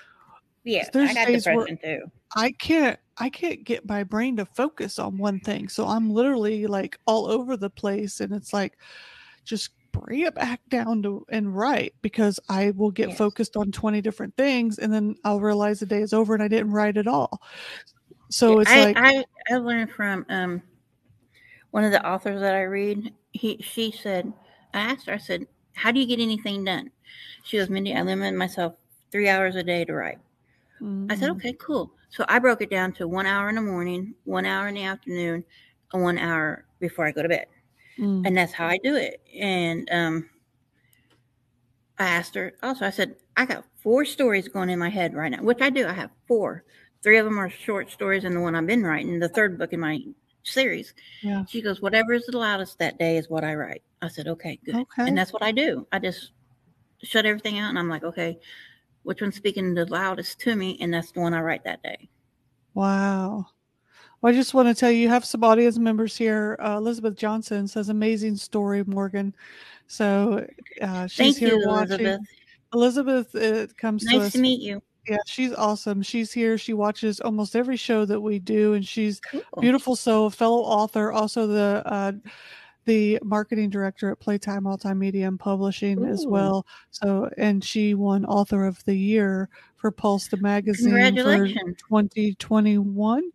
Yeah. 0.63 0.89
I 1.01 1.13
there's 1.13 1.13
got 1.13 1.31
days 1.31 1.47
where 1.49 1.67
depression 1.67 1.77
too. 1.77 2.11
I 2.35 2.51
can't 2.53 2.99
I 3.19 3.29
can't 3.29 3.63
get 3.65 3.87
my 3.87 4.03
brain 4.03 4.37
to 4.37 4.45
focus 4.45 4.99
on 4.99 5.17
one 5.17 5.39
thing. 5.41 5.69
So 5.69 5.87
I'm 5.87 6.11
literally 6.11 6.67
like 6.67 6.99
all 7.07 7.27
over 7.27 7.57
the 7.57 7.69
place 7.71 8.21
and 8.21 8.33
it's 8.33 8.53
like 8.53 8.79
just 9.45 9.71
bring 9.93 10.21
it 10.21 10.35
back 10.35 10.61
down 10.69 11.03
to 11.03 11.25
and 11.31 11.55
write 11.55 11.93
because 12.03 12.39
I 12.49 12.71
will 12.71 12.91
get 12.91 13.11
Yes. 13.11 13.17
focused 13.17 13.57
on 13.57 13.71
20 13.73 14.01
different 14.01 14.37
things 14.37 14.79
and 14.79 14.93
then 14.93 15.15
I'll 15.25 15.41
realize 15.41 15.79
the 15.81 15.87
day 15.87 16.01
is 16.01 16.13
over 16.13 16.33
and 16.35 16.43
I 16.43 16.49
didn't 16.49 16.71
write 16.73 16.97
at 16.97 17.07
all. 17.07 17.41
So 18.31 18.59
it's 18.59 18.75
I 18.75 18.77
like 18.77 18.99
I 19.07 19.25
I 19.49 19.55
learned 19.57 19.91
from 19.91 20.25
um 20.29 20.63
one 21.71 21.83
of 21.83 21.91
the 21.91 22.05
authors 22.07 22.39
that 22.41 22.55
I 22.55 22.63
read. 22.63 23.13
He 23.31 23.57
she 23.61 23.91
said 23.91 24.31
I 24.73 24.79
asked 24.79 25.07
her. 25.07 25.13
I 25.13 25.17
said, 25.17 25.47
"How 25.75 25.91
do 25.91 25.99
you 25.99 26.05
get 26.05 26.19
anything 26.19 26.63
done?" 26.63 26.91
She 27.43 27.57
goes, 27.57 27.69
"Mindy, 27.69 27.93
I 27.95 28.01
limit 28.01 28.35
myself 28.35 28.75
three 29.11 29.27
hours 29.29 29.55
a 29.55 29.63
day 29.63 29.85
to 29.85 29.93
write." 29.93 30.19
I 31.09 31.15
said, 31.15 31.29
mm, 31.29 31.31
"Okay, 31.31 31.53
cool." 31.53 31.93
So 32.09 32.25
I 32.27 32.39
broke 32.39 32.61
it 32.61 32.69
down 32.69 32.93
to 32.93 33.07
one 33.07 33.25
hour 33.25 33.49
in 33.49 33.55
the 33.55 33.61
morning, 33.61 34.15
one 34.25 34.45
hour 34.45 34.67
in 34.67 34.75
the 34.75 34.83
afternoon, 34.83 35.45
and 35.93 36.03
one 36.03 36.17
hour 36.17 36.65
before 36.79 37.05
I 37.05 37.11
go 37.11 37.23
to 37.23 37.29
bed. 37.29 37.47
mm, 37.99 38.25
and 38.27 38.37
that's 38.37 38.53
how 38.53 38.67
I 38.67 38.77
do 38.83 38.95
it. 38.95 39.21
And 39.35 39.89
um, 39.91 40.29
I 41.97 42.07
asked 42.07 42.35
her 42.35 42.53
also. 42.63 42.85
I 42.85 42.89
said, 42.89 43.17
I 43.37 43.45
got 43.45 43.65
four 43.81 44.05
stories 44.05 44.47
going 44.47 44.69
in 44.69 44.79
my 44.79 44.89
head 44.89 45.13
right 45.13 45.31
now, 45.31 45.43
which 45.43 45.61
I 45.61 45.69
do. 45.69 45.85
I 45.87 45.93
have 45.93 46.11
four. 46.27 46.63
Three 47.03 47.17
of 47.17 47.25
them 47.25 47.37
are 47.37 47.49
short 47.49 47.89
stories, 47.91 48.23
and 48.23 48.35
the 48.35 48.39
one 48.39 48.55
I've 48.55 48.65
been 48.67 48.83
writing, 48.83 49.19
the 49.19 49.29
third 49.29 49.57
book 49.57 49.73
in 49.73 49.79
my 49.79 49.99
series. 50.43 50.93
Yeah. 51.21 51.45
She 51.45 51.61
goes, 51.61 51.81
Whatever 51.81 52.13
is 52.13 52.25
the 52.25 52.37
loudest 52.37 52.79
that 52.79 52.97
day 52.97 53.17
is 53.17 53.29
what 53.29 53.43
I 53.43 53.55
write. 53.55 53.83
I 54.01 54.07
said, 54.07 54.27
Okay, 54.27 54.59
good. 54.65 54.75
Okay. 54.75 55.07
And 55.07 55.17
that's 55.17 55.33
what 55.33 55.43
I 55.43 55.51
do. 55.51 55.87
I 55.91 55.99
just 55.99 56.31
shut 57.03 57.25
everything 57.25 57.59
out 57.59 57.69
and 57.69 57.79
I'm 57.79 57.89
like, 57.89 58.03
Okay, 58.03 58.39
which 59.03 59.21
one's 59.21 59.35
speaking 59.35 59.73
the 59.73 59.85
loudest 59.85 60.39
to 60.41 60.55
me? 60.55 60.77
And 60.81 60.93
that's 60.93 61.11
the 61.11 61.21
one 61.21 61.33
I 61.33 61.41
write 61.41 61.63
that 61.63 61.83
day. 61.83 62.09
Wow. 62.73 63.47
Well, 64.21 64.31
I 64.31 64.35
just 64.35 64.53
want 64.53 64.69
to 64.69 64.73
tell 64.73 64.89
you, 64.89 64.99
you 64.99 65.09
have 65.09 65.25
some 65.25 65.43
audience 65.43 65.77
members 65.77 66.15
here. 66.15 66.57
Uh, 66.63 66.77
Elizabeth 66.77 67.15
Johnson 67.15 67.67
says, 67.67 67.89
"Amazing 67.89 68.37
story, 68.37 68.83
Morgan." 68.85 69.35
So 69.87 70.47
uh, 70.81 71.07
she's 71.07 71.17
Thank 71.17 71.37
here 71.37 71.59
you, 71.59 71.67
watching. 71.67 71.99
Elizabeth. 71.99 72.21
Elizabeth 72.73 73.35
uh, 73.35 73.67
comes 73.77 74.05
to 74.05 74.17
Nice 74.17 74.27
us. 74.27 74.33
to 74.33 74.39
meet 74.39 74.61
you. 74.61 74.81
Yeah, 75.07 75.17
she's 75.25 75.53
awesome. 75.53 76.01
She's 76.01 76.31
here. 76.31 76.57
She 76.57 76.73
watches 76.73 77.19
almost 77.19 77.57
every 77.57 77.75
show 77.75 78.05
that 78.05 78.21
we 78.21 78.39
do, 78.39 78.73
and 78.73 78.87
she's 78.87 79.19
Cool. 79.19 79.41
beautiful 79.59 79.95
soul, 79.97 80.29
fellow 80.29 80.59
author, 80.61 81.11
also 81.11 81.45
the 81.45 81.83
uh, 81.85 82.13
the 82.85 83.19
marketing 83.23 83.69
director 83.69 84.11
at 84.11 84.19
Playtime 84.19 84.63
Multimedia 84.63 85.27
and 85.27 85.39
Publishing 85.39 86.05
as 86.05 86.25
well. 86.25 86.65
So, 86.91 87.29
and 87.37 87.63
she 87.63 87.93
won 87.93 88.25
Author 88.25 88.65
of 88.65 88.83
the 88.85 88.95
Year 88.95 89.49
for 89.75 89.91
Pulse 89.91 90.27
the 90.27 90.37
magazine 90.37 91.15
for 91.17 91.47
2021. 91.47 93.31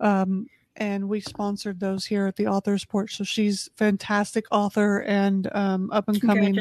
Um, 0.00 0.46
and 0.78 1.08
we 1.08 1.20
sponsored 1.20 1.80
those 1.80 2.06
here 2.06 2.26
at 2.26 2.36
the 2.36 2.46
Authors 2.46 2.84
Porch. 2.84 3.16
So 3.16 3.24
she's 3.24 3.68
fantastic 3.76 4.46
author 4.50 5.00
and 5.00 5.50
um, 5.54 5.90
up 5.90 6.08
and 6.08 6.22
coming 6.22 6.56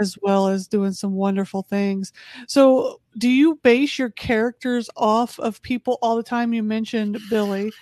as 0.00 0.16
well 0.22 0.46
as 0.48 0.68
doing 0.68 0.92
some 0.92 1.14
wonderful 1.14 1.62
things. 1.62 2.12
So, 2.46 3.00
do 3.18 3.28
you 3.28 3.56
base 3.64 3.98
your 3.98 4.10
characters 4.10 4.88
off 4.96 5.38
of 5.40 5.60
people 5.62 5.98
all 6.00 6.16
the 6.16 6.22
time? 6.22 6.52
You 6.52 6.62
mentioned 6.62 7.18
Billy, 7.28 7.72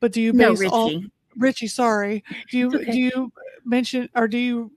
but 0.00 0.12
do 0.12 0.22
you 0.22 0.32
base 0.32 0.40
No, 0.40 0.54
base 0.54 0.72
all 0.72 1.02
Richie. 1.36 1.66
Sorry, 1.68 2.24
do 2.50 2.58
you 2.58 2.68
okay. 2.68 2.90
do 2.90 2.98
you 2.98 3.32
mention 3.64 4.08
or 4.14 4.26
do 4.28 4.38
you? 4.38 4.70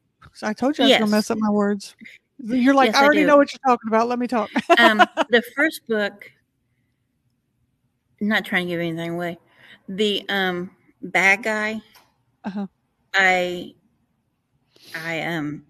I 0.43 0.53
told 0.53 0.77
you 0.77 0.85
I 0.85 0.87
was 0.87 0.97
gonna 0.97 1.11
mess 1.11 1.31
up 1.31 1.37
my 1.39 1.49
words. 1.49 1.95
You're 2.43 2.73
like, 2.73 2.87
Yes, 2.87 2.95
I 2.95 3.01
I 3.01 3.03
already 3.05 3.21
do. 3.21 3.27
know 3.27 3.37
what 3.37 3.51
you're 3.53 3.59
talking 3.65 3.87
about. 3.87 4.07
Let 4.07 4.17
me 4.19 4.27
talk. 4.27 4.49
um, 4.79 4.97
the 5.29 5.43
first 5.55 5.87
book, 5.87 6.31
not 8.19 8.45
trying 8.45 8.65
to 8.65 8.69
give 8.71 8.79
anything 8.79 9.11
away, 9.11 9.37
the 9.87 10.23
um 10.29 10.71
bad 11.01 11.43
guy, 11.43 11.81
Uh-huh. 12.43 12.67
I 13.13 13.73
I 14.95 15.21
um 15.21 15.63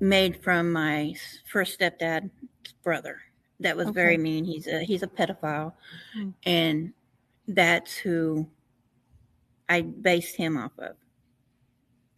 made 0.00 0.42
from 0.42 0.72
my 0.72 1.14
first 1.50 1.78
stepdad's 1.78 2.30
brother. 2.82 3.20
That 3.60 3.76
was 3.76 3.88
very 3.90 4.16
mean. 4.16 4.44
He's 4.44 4.66
a 4.66 4.82
he's 4.82 5.02
a 5.02 5.06
pedophile, 5.06 5.72
Mm. 6.16 6.34
and 6.44 6.92
that's 7.48 7.94
who 7.96 8.46
I 9.70 9.82
based 9.82 10.34
him 10.36 10.58
off 10.58 10.72
of 10.78 10.96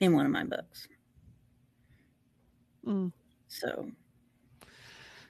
in 0.00 0.14
one 0.14 0.24
of 0.24 0.32
my 0.32 0.42
books. 0.42 0.88
Mm, 2.86 3.12
So 3.46 3.92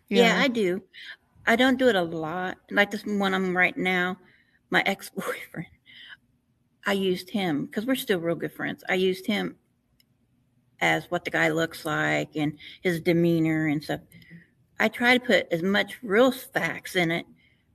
Yeah, 0.08 0.36
yeah. 0.36 0.42
I 0.42 0.48
do. 0.48 0.82
I 1.46 1.56
don't 1.56 1.78
do 1.78 1.88
it 1.88 1.96
a 1.96 2.02
lot. 2.02 2.58
Like 2.70 2.92
this 2.92 3.04
one 3.04 3.34
I'm 3.34 3.56
writing 3.56 3.82
now, 3.82 4.16
my 4.70 4.82
ex 4.86 5.10
boyfriend. 5.10 5.66
I 6.86 6.92
used 6.92 7.30
him 7.30 7.66
because 7.66 7.86
we're 7.86 7.96
still 7.96 8.20
real 8.20 8.36
good 8.36 8.52
friends. 8.52 8.84
I 8.88 8.94
used 8.94 9.26
him 9.26 9.56
as 10.80 11.10
what 11.10 11.24
the 11.24 11.30
guy 11.30 11.48
looks 11.48 11.84
like 11.84 12.36
and 12.36 12.56
his 12.82 13.00
demeanor 13.00 13.66
and 13.66 13.82
stuff. 13.82 14.00
I 14.78 14.88
try 14.88 15.18
to 15.18 15.24
put 15.24 15.52
as 15.52 15.62
much 15.62 15.98
real 16.02 16.30
facts 16.30 16.94
in 16.96 17.10
it, 17.10 17.26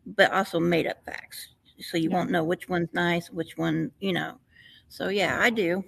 but 0.05 0.31
also 0.31 0.59
made 0.59 0.87
up 0.87 1.03
facts. 1.05 1.49
So 1.79 1.97
you 1.97 2.09
Yeah. 2.09 2.15
won't 2.17 2.31
know 2.31 2.43
which 2.43 2.67
one's 2.69 2.89
nice, 2.93 3.29
which 3.31 3.57
one, 3.57 3.91
you 3.99 4.13
know. 4.13 4.39
So 4.89 5.09
yeah, 5.09 5.39
I 5.41 5.49
do. 5.49 5.83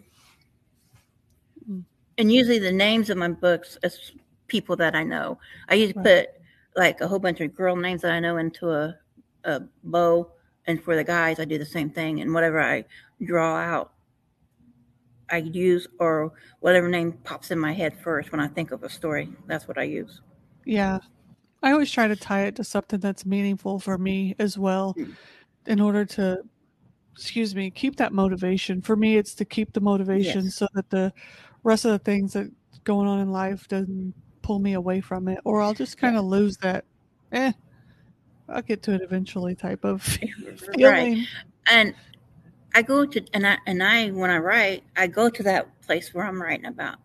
Mm. 1.70 1.84
And 2.18 2.32
usually 2.32 2.60
the 2.60 2.72
names 2.72 3.10
of 3.10 3.18
my 3.18 3.30
books 3.30 3.78
is 3.84 4.12
people 4.48 4.76
that 4.78 4.96
I 4.96 5.04
know. 5.04 5.40
I 5.68 5.76
usually 5.76 6.02
Right. 6.02 6.28
put 6.28 6.30
like 6.76 7.02
a 7.02 7.08
whole 7.08 7.20
bunch 7.20 7.42
of 7.42 7.54
girl 7.56 7.76
names 7.76 8.02
that 8.02 8.12
I 8.12 8.20
know 8.20 8.38
into 8.38 8.72
a, 8.72 8.98
a 9.44 9.62
bow. 9.84 10.32
And 10.68 10.84
for 10.84 10.96
the 10.96 11.04
guys, 11.04 11.40
I 11.40 11.46
do 11.46 11.58
the 11.58 11.66
same 11.66 11.90
thing. 11.90 12.22
And 12.22 12.34
whatever 12.34 12.60
I 12.60 12.86
draw 13.24 13.56
out, 13.58 13.94
I 15.32 15.38
use, 15.38 15.88
or 16.00 16.34
whatever 16.60 16.90
name 16.90 17.14
pops 17.24 17.52
in 17.52 17.60
my 17.60 17.72
head 17.74 17.96
first 18.02 18.32
when 18.32 18.42
I 18.42 18.48
think 18.48 18.72
of 18.72 18.84
a 18.84 18.90
story. 18.90 19.30
That's 19.48 19.68
what 19.68 19.78
I 19.78 19.84
use. 19.84 20.22
Yeah. 20.66 21.00
I 21.62 21.72
always 21.72 21.92
try 21.92 22.08
to 22.08 22.16
tie 22.16 22.44
it 22.46 22.56
to 22.56 22.64
something 22.64 23.00
that's 23.00 23.26
meaningful 23.26 23.80
for 23.80 23.98
me 23.98 24.36
as 24.40 24.58
well 24.58 24.96
Mm. 24.98 25.16
In 25.68 25.80
order 25.82 26.06
to 26.06 26.40
excuse 27.16 27.56
me, 27.56 27.70
keep 27.72 27.98
that 27.98 28.14
motivation. 28.14 28.82
For 28.82 28.96
me 28.96 29.18
it's 29.18 29.36
to 29.36 29.46
keep 29.46 29.74
the 29.74 29.82
motivation 29.82 30.46
Yes. 30.46 30.56
so 30.56 30.68
that 30.74 30.90
the 30.90 31.14
rest 31.64 31.86
of 31.86 31.92
the 31.92 32.00
things 32.00 32.34
that 32.34 32.50
going 32.86 33.08
on 33.08 33.20
in 33.20 33.32
life 33.32 33.68
doesn't 33.68 34.16
pull 34.44 34.60
me 34.60 34.74
away 34.74 35.02
from 35.02 35.28
it 35.28 35.40
or 35.46 35.62
I'll 35.62 35.74
just 35.74 35.98
kind 35.98 36.18
of 36.18 36.26
lose 36.26 36.58
that 36.58 36.86
eh 37.34 37.52
I'll 38.48 38.62
get 38.64 38.82
to 38.84 38.94
it 38.94 39.02
eventually 39.02 39.56
type 39.56 39.84
of 39.86 40.02
Right. 40.80 41.12
feeling. 41.12 41.28
and 41.68 41.96
I 42.76 42.82
go 42.84 43.06
to 43.06 43.26
and 43.34 43.48
I 43.48 43.58
and 43.68 43.84
I 43.84 44.10
when 44.12 44.30
I 44.30 44.38
write, 44.38 44.84
I 44.96 45.08
go 45.08 45.30
to 45.30 45.44
that 45.44 45.82
place 45.82 46.14
where 46.14 46.26
I'm 46.26 46.42
writing 46.42 46.66
about, 46.68 46.98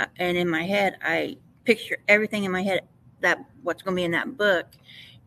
uh, 0.00 0.06
and 0.18 0.36
in 0.36 0.48
my 0.48 0.64
head, 0.64 0.96
I 1.02 1.36
picture 1.64 1.98
everything 2.08 2.44
in 2.44 2.52
my 2.52 2.62
head 2.62 2.80
that 3.20 3.38
what's 3.62 3.82
going 3.82 3.96
to 3.96 4.00
be 4.00 4.04
in 4.04 4.10
that 4.12 4.36
book, 4.36 4.66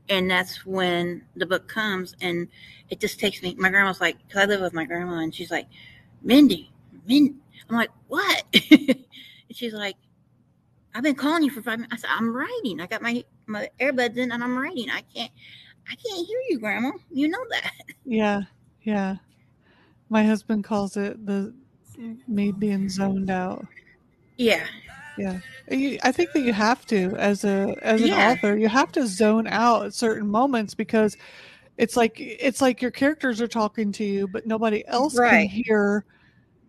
and 0.09 0.29
that's 0.29 0.65
when 0.65 1.23
the 1.35 1.45
book 1.45 1.67
comes, 1.67 2.15
and 2.21 2.47
it 2.89 2.99
just 2.99 3.19
takes 3.19 3.41
me. 3.41 3.55
My 3.57 3.69
grandma's 3.69 4.01
like, 4.01 4.17
because 4.27 4.43
I 4.43 4.45
live 4.45 4.61
with 4.61 4.73
my 4.73 4.85
grandma, 4.85 5.19
and 5.19 5.33
she's 5.33 5.51
like, 5.51 5.67
Mindy, 6.21 6.71
Min. 7.07 7.39
I'm 7.69 7.75
like, 7.75 7.89
what? 8.07 8.43
and 8.71 9.05
she's 9.51 9.73
like, 9.73 9.95
I've 10.93 11.03
been 11.03 11.15
calling 11.15 11.43
you 11.43 11.49
for 11.49 11.61
five 11.61 11.79
minutes. 11.79 11.93
I 11.93 12.07
said, 12.07 12.15
I'm 12.17 12.35
writing. 12.35 12.79
I 12.79 12.87
got 12.87 13.01
my 13.01 13.23
my 13.47 13.69
earbuds 13.79 14.17
in, 14.17 14.31
and 14.31 14.43
I'm 14.43 14.57
writing. 14.57 14.89
I 14.89 15.01
can't. 15.13 15.31
I 15.87 15.95
can't 15.95 16.27
hear 16.27 16.39
you, 16.49 16.59
Grandma. 16.59 16.91
You 17.11 17.27
know 17.27 17.45
that. 17.49 17.71
Yeah. 18.05 18.41
Yeah. 18.83 19.17
My 20.09 20.23
husband 20.23 20.63
calls 20.63 20.97
it 20.97 21.25
the 21.25 21.53
me 22.27 22.51
being 22.51 22.89
zoned 22.89 23.29
out. 23.29 23.65
Yeah. 24.37 24.65
Yeah, 25.17 25.39
You- 25.69 25.97
I 26.03 26.11
think 26.11 26.31
that 26.33 26.41
you 26.41 26.53
have 26.53 26.85
to, 26.87 27.15
as 27.17 27.43
a 27.45 27.75
as 27.81 28.01
an 28.01 28.09
Yeah. 28.09 28.31
author, 28.31 28.57
you 28.57 28.67
have 28.67 28.91
to 28.93 29.07
zone 29.07 29.47
out 29.47 29.85
at 29.85 29.93
certain 29.93 30.27
moments 30.27 30.73
because 30.75 31.15
it's 31.77 31.95
like 31.97 32.15
it's 32.19 32.61
like 32.61 32.81
your 32.81 32.91
characters 32.91 33.41
are 33.41 33.47
talking 33.47 33.91
to 33.93 34.03
you, 34.03 34.27
but 34.27 34.45
nobody 34.45 34.85
else 34.87 35.17
Right. 35.17 35.49
can 35.49 35.63
hear 35.65 36.05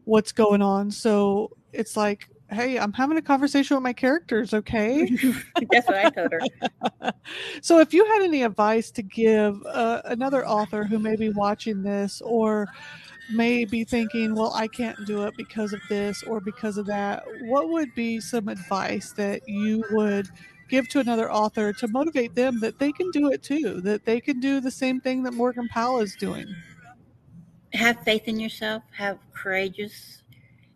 what's 0.05 0.33
going 0.33 0.63
on. 0.63 0.91
So 0.91 1.51
it's 1.73 1.97
like, 1.97 2.29
hey, 2.51 2.79
I'm 2.79 2.93
having 2.93 3.19
a 3.19 3.23
conversation 3.23 3.77
with 3.77 3.83
my 3.83 3.93
characters, 3.93 4.55
okay? 4.55 5.07
That's 5.73 5.89
what 5.89 5.97
I 5.99 6.11
told 6.11 6.33
her. 6.33 7.13
so 7.63 7.81
if 7.81 7.93
you 7.93 8.05
had 8.07 8.23
any 8.23 8.43
advice 8.45 8.91
to 8.93 9.03
give 9.03 9.61
uh, 9.67 10.03
another 10.05 10.47
author 10.47 10.85
who 10.85 10.99
may 11.01 11.17
be 11.17 11.31
watching 11.31 11.83
this 11.83 12.21
or 12.21 12.69
may 13.33 13.65
be 13.65 13.85
thinking 13.85 14.35
well 14.35 14.53
i 14.55 14.69
can't 14.69 15.05
do 15.07 15.25
it 15.25 15.35
because 15.37 15.73
of 15.73 15.81
this 15.89 16.23
or 16.25 16.41
because 16.41 16.79
of 16.79 16.87
that 16.87 17.25
what 17.43 17.69
would 17.69 17.95
be 17.95 18.21
some 18.21 18.49
advice 18.49 19.13
that 19.13 19.47
you 19.49 19.85
would 19.91 20.29
give 20.69 20.89
to 20.89 20.99
another 21.01 21.31
author 21.31 21.73
to 21.73 21.89
motivate 21.89 22.35
them 22.35 22.61
that 22.61 22.79
they 22.79 22.93
can 22.93 23.11
do 23.11 23.31
it 23.31 23.43
too 23.43 23.81
that 23.81 24.05
they 24.05 24.21
can 24.21 24.41
do 24.41 24.61
the 24.61 24.71
same 24.71 25.01
thing 25.01 25.23
that 25.23 25.33
morgan 25.35 25.69
powell 25.69 25.99
is 25.99 26.15
doing 26.17 26.47
Have 27.73 28.01
faith 28.05 28.27
in 28.27 28.41
yourself. 28.41 28.83
Have 28.93 29.19
courageous. 29.35 30.23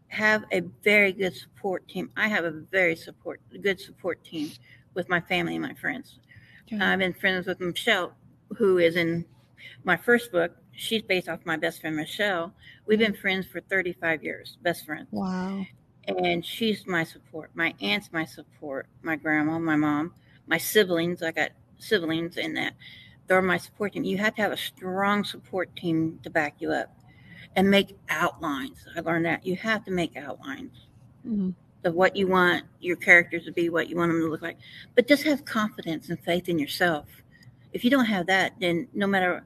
Have 0.09 0.45
a 0.53 0.61
very 0.83 1.13
good 1.13 1.35
support 1.35 1.87
team. 1.89 2.11
I 2.17 2.29
have 2.29 2.45
a 2.45 2.51
very 2.51 2.97
support 2.97 3.41
good 3.63 3.81
support 3.81 4.23
team 4.25 4.51
with 4.95 5.09
my 5.09 5.21
family 5.21 5.55
and 5.57 5.63
my 5.63 5.75
friends. 5.75 6.19
I've 6.81 6.99
been 7.01 7.15
friends 7.15 7.47
with 7.47 7.61
Michelle, 7.61 8.13
who 8.57 8.79
is 8.79 8.97
in 8.97 9.25
my 9.85 9.97
first 9.97 10.31
book. 10.31 10.57
She's 10.73 11.03
based 11.03 11.29
off 11.29 11.41
my 11.45 11.57
best 11.57 11.81
friend 11.81 11.97
Michelle. 11.97 12.53
We've 12.87 12.99
been 12.99 13.15
friends 13.15 13.47
for 13.47 13.61
35 13.61 14.23
years, 14.25 14.57
best 14.63 14.87
friends. 14.87 15.09
wow 15.11 15.65
and 16.09 16.45
she's 16.45 16.87
my 16.87 17.05
support. 17.05 17.51
My 17.55 17.75
aunt's 17.81 18.11
my 18.13 18.25
support. 18.25 18.87
My 19.03 19.17
grandma, 19.17 19.59
my 19.59 19.77
mom, 19.77 20.15
my 20.47 20.59
siblings. 20.59 21.23
I 21.23 21.31
got 21.31 21.51
siblings 21.79 22.37
in 22.37 22.55
that. 22.55 22.75
They're 23.27 23.43
my 23.43 23.59
support 23.59 23.93
team. 23.93 24.05
You 24.05 24.19
have 24.19 24.35
to 24.37 24.43
have 24.43 24.51
a 24.51 24.57
strong 24.57 25.23
support 25.25 25.75
team 25.77 26.19
to 26.25 26.31
back 26.31 26.57
you 26.59 26.73
up 26.73 26.97
and 27.55 27.71
make 27.71 27.97
outlines. 28.09 28.87
I 28.97 29.01
learned 29.01 29.27
that 29.27 29.47
you 29.47 29.55
have 29.57 29.85
to 29.85 29.91
make 29.93 30.17
outlines 30.17 30.87
Mhm. 31.25 31.55
of 31.85 31.95
what 31.95 32.17
you 32.17 32.27
want 32.27 32.65
your 32.81 32.97
characters 32.97 33.45
to 33.45 33.53
be, 33.53 33.69
what 33.69 33.89
you 33.89 33.97
want 33.97 34.11
them 34.11 34.21
to 34.23 34.29
look 34.29 34.43
like. 34.43 34.59
But 34.97 35.07
just 35.07 35.23
have 35.25 35.45
confidence 35.45 36.09
and 36.09 36.19
faith 36.19 36.49
in 36.49 36.59
yourself. 36.59 37.07
If 37.73 37.85
you 37.85 37.91
don't 37.91 38.07
have 38.07 38.27
that, 38.27 38.55
then 38.59 38.89
no 38.95 39.07
matter 39.07 39.45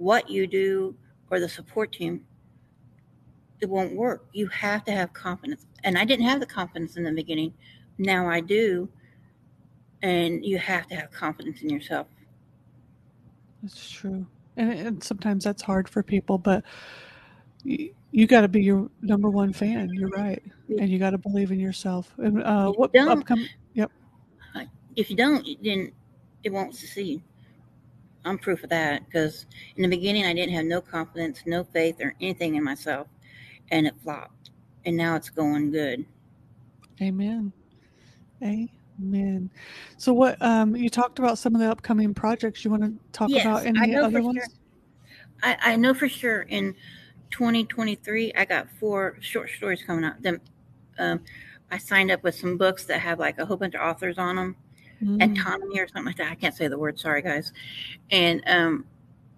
what 0.00 0.30
you 0.30 0.46
do 0.46 0.96
or 1.30 1.38
the 1.38 1.48
support 1.48 1.92
team, 1.92 2.24
it 3.60 3.68
won't 3.68 3.94
work. 3.94 4.24
You 4.32 4.48
have 4.48 4.82
to 4.86 4.92
have 4.92 5.12
confidence. 5.12 5.66
And 5.84 5.98
I 5.98 6.06
didn't 6.06 6.24
have 6.24 6.40
the 6.40 6.46
confidence 6.46 6.96
in 6.96 7.04
the 7.04 7.12
beginning. 7.12 7.52
Now 7.98 8.26
I 8.26 8.40
do. 8.40 8.88
and 10.02 10.44
you 10.44 10.58
have 10.58 10.86
to 10.88 10.96
have 10.96 11.10
confidence 11.10 11.62
in 11.62 11.70
yourself. 11.70 12.06
That's 13.62 13.90
true. 13.90 14.26
And, 14.56 14.72
and 14.72 15.04
sometimes 15.04 15.44
that's 15.44 15.62
hard 15.62 15.88
for 15.88 16.02
people, 16.02 16.38
but 16.38 16.64
you, 17.62 17.92
you 18.10 18.26
got 18.26 18.40
to 18.42 18.48
be 18.48 18.62
your 18.62 18.90
number 19.02 19.28
one 19.28 19.52
fan. 19.52 19.90
You're 19.92 20.08
right. 20.08 20.42
And 20.68 20.88
you 20.88 20.98
got 20.98 21.10
to 21.10 21.18
believe 21.18 21.52
in 21.52 21.60
yourself. 21.60 22.12
And 22.18 22.42
uh, 22.42 22.72
what 22.72 22.96
upcoming? 22.96 23.48
Yep. 23.74 23.90
If 24.96 25.10
you 25.10 25.16
don't, 25.16 25.46
then 25.62 25.92
it 26.42 26.52
won't 26.52 26.74
succeed. 26.74 27.22
I'm 28.24 28.38
proof 28.38 28.62
of 28.62 28.70
that 28.70 29.04
because 29.06 29.46
in 29.76 29.82
the 29.82 29.88
beginning 29.88 30.26
I 30.26 30.34
didn't 30.34 30.54
have 30.54 30.66
no 30.66 30.80
confidence, 30.80 31.42
no 31.46 31.64
faith, 31.64 31.96
or 32.00 32.14
anything 32.20 32.56
in 32.56 32.64
myself, 32.64 33.06
and 33.70 33.86
it 33.86 33.94
flopped. 34.02 34.50
And 34.84 34.96
now 34.96 35.16
it's 35.16 35.30
going 35.30 35.70
good. 35.70 36.04
Amen. 37.00 37.52
Amen. 38.42 39.50
So, 39.96 40.12
what 40.12 40.40
um, 40.42 40.76
you 40.76 40.90
talked 40.90 41.18
about 41.18 41.38
some 41.38 41.54
of 41.54 41.60
the 41.60 41.70
upcoming 41.70 42.14
projects. 42.14 42.64
You 42.64 42.70
want 42.70 42.82
to 42.82 42.92
talk 43.12 43.30
yes, 43.30 43.44
about 43.44 43.66
any 43.66 43.96
other 43.96 44.22
ones? 44.22 44.38
Sure. 44.38 44.54
I, 45.42 45.56
I 45.60 45.76
know 45.76 45.94
for 45.94 46.08
sure 46.08 46.42
in 46.42 46.74
2023 47.30 48.34
I 48.34 48.44
got 48.44 48.68
four 48.78 49.16
short 49.20 49.50
stories 49.50 49.82
coming 49.82 50.04
out. 50.04 50.22
Them, 50.22 50.40
um, 50.98 51.20
I 51.70 51.78
signed 51.78 52.10
up 52.10 52.22
with 52.22 52.34
some 52.34 52.56
books 52.58 52.84
that 52.86 53.00
have 53.00 53.18
like 53.18 53.38
a 53.38 53.46
whole 53.46 53.56
bunch 53.56 53.74
of 53.74 53.80
authors 53.80 54.18
on 54.18 54.36
them 54.36 54.56
mm. 55.02 55.22
autonomy 55.22 55.78
or 55.78 55.88
something 55.88 56.04
like 56.04 56.16
that. 56.16 56.30
I 56.30 56.34
can't 56.34 56.54
say 56.54 56.68
the 56.68 56.78
word. 56.78 56.98
Sorry, 56.98 57.22
guys. 57.22 57.52
And 58.10 58.42
um, 58.46 58.84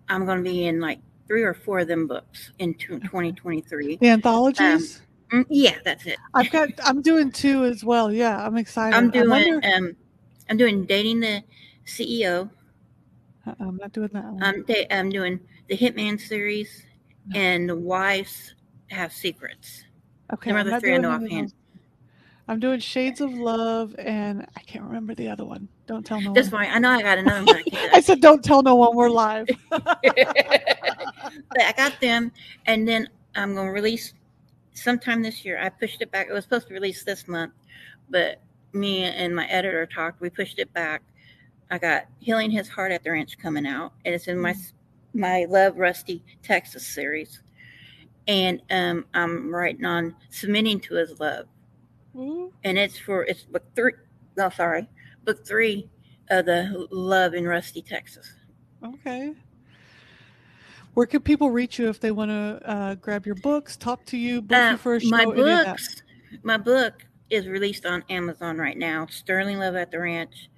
I'm 0.09 0.27
going 0.27 0.39
to 0.39 0.45
be 0.49 0.67
in 0.67 0.81
like 0.81 1.01
three 1.27 1.43
or 1.43 1.55
four 1.55 1.81
of 1.81 1.89
them 1.89 2.07
books 2.07 2.53
in 2.59 2.75
2023. 2.75 3.97
The 3.97 4.09
anthologies. 4.09 5.03
Um, 5.33 5.47
yeah, 5.49 5.77
that's 5.85 6.05
it. 6.07 6.19
I've 6.35 6.51
got. 6.51 6.69
I'm 6.85 7.01
doing 7.01 7.33
two 7.33 7.65
as 7.65 7.85
well. 7.85 8.13
Yeah, 8.13 8.45
I'm 8.45 8.59
excited. 8.59 8.95
I'm 8.95 9.11
doing. 9.11 9.31
Wonder... 9.31 9.61
Um, 9.67 9.97
I'm 10.51 10.57
doing 10.57 10.85
dating 10.85 11.21
the 11.21 11.43
CEO. 11.87 12.51
Uh, 13.47 13.55
I'm 13.61 13.77
not 13.77 13.93
doing 13.93 14.11
that. 14.13 14.25
One. 14.25 14.43
I'm, 14.43 14.63
da- 14.65 14.87
I'm 14.91 15.09
doing 15.09 15.41
the 15.69 15.77
Hitman 15.77 16.21
series 16.21 16.85
no. 17.27 17.41
and 17.41 17.69
the 17.69 17.77
wives 17.77 18.55
have 18.89 19.13
secrets. 19.13 19.85
Okay, 20.33 20.51
Them 20.51 20.59
are 20.59 20.65
the 20.65 20.81
three 20.81 20.95
I 20.95 20.99
know 20.99 21.11
offhand. 21.11 21.55
I'm 22.49 22.59
doing 22.59 22.81
Shades 22.81 23.21
of 23.21 23.33
Love, 23.33 23.95
and 23.99 24.47
I 24.57 24.61
can't 24.61 24.85
remember 24.85 25.15
the 25.15 25.29
other 25.29 25.45
one. 25.45 25.69
Don't 25.87 26.05
tell 26.05 26.21
no 26.21 26.33
That's 26.33 26.51
one. 26.51 26.65
fine. 26.65 26.75
I 26.75 26.79
know 26.79 26.91
I 26.91 27.03
got 27.03 27.19
another 27.19 27.45
one. 27.45 27.63
I, 27.73 27.91
I 27.95 28.01
said, 28.01 28.21
don't 28.21 28.43
tell 28.43 28.63
no 28.63 28.75
one. 28.75 28.97
We're 28.97 29.11
live. 29.11 29.47
but 29.71 29.87
I 31.61 31.73
got 31.77 32.01
them, 32.01 32.33
and 32.67 32.87
then 32.87 33.09
I'm 33.37 33.55
going 33.55 33.69
to 33.69 33.73
release 33.73 34.15
sometime 34.75 35.23
this 35.23 35.45
year. 35.45 35.59
I 35.61 35.69
pushed 35.69 36.03
it 36.03 36.11
back. 36.11 36.29
It 36.29 36.33
was 36.33 36.45
supposed 36.45 36.69
to 36.69 36.75
release 36.75 37.05
this 37.05 37.29
month, 37.29 37.53
but 38.11 38.41
me 38.73 39.05
and 39.05 39.35
my 39.35 39.47
editor 39.47 39.87
talked. 39.87 40.21
We 40.21 40.29
pushed 40.29 40.59
it 40.59 40.73
back. 40.73 41.03
I 41.71 41.79
got 41.79 42.07
Healing 42.19 42.51
His 42.51 42.69
Heart 42.69 42.93
at 42.93 43.05
the 43.05 43.13
Ranch 43.13 43.39
coming 43.39 43.67
out, 43.67 43.93
and 44.05 44.15
it's 44.15 44.27
in 44.27 44.39
my 44.39 44.55
my 45.15 45.47
Love 45.49 45.79
Rusty 45.79 46.25
Texas 46.43 46.87
series. 46.87 47.43
And 48.29 48.63
um, 48.71 49.05
I'm 49.15 49.55
writing 49.55 49.85
on 49.85 50.15
Submitting 50.31 50.81
to 50.81 50.95
His 50.95 51.19
Love 51.21 51.47
Mm-hmm. 52.17 52.49
And 52.65 52.79
it's 52.79 52.99
for 52.99 53.25
it's 53.25 53.43
book 53.45 53.65
three. 53.75 53.93
No, 54.37 54.51
sorry, 54.51 54.89
book 55.25 55.47
three 55.47 55.89
of 56.31 56.47
the 56.47 56.87
Love 56.91 57.35
in 57.35 57.47
Rusty, 57.47 57.83
Texas. 57.83 58.35
Okay. 58.85 59.35
Where 60.95 61.07
can 61.07 61.21
people 61.21 61.51
reach 61.51 61.79
you 61.79 61.89
if 61.89 62.01
they 62.01 62.11
want 62.11 62.31
to 62.31 62.61
uh, 62.69 62.95
grab 62.97 63.25
your 63.25 63.35
books, 63.37 63.77
talk 63.77 64.05
to 64.07 64.19
you, 64.19 64.43
book 64.43 64.59
uh, 64.59 64.71
you 64.73 64.77
for 64.77 64.97
a 64.97 65.01
show? 65.01 65.09
My 65.09 65.25
books, 65.25 66.03
my 66.43 66.59
book 66.59 67.07
is 67.31 67.47
released 67.47 67.87
on 67.87 68.05
Amazon 68.11 68.59
right 68.59 68.77
now. 68.77 69.07
Sterling 69.07 69.59
Love 69.59 69.75
at 69.75 69.91
the 69.91 69.99
Ranch, 69.99 70.51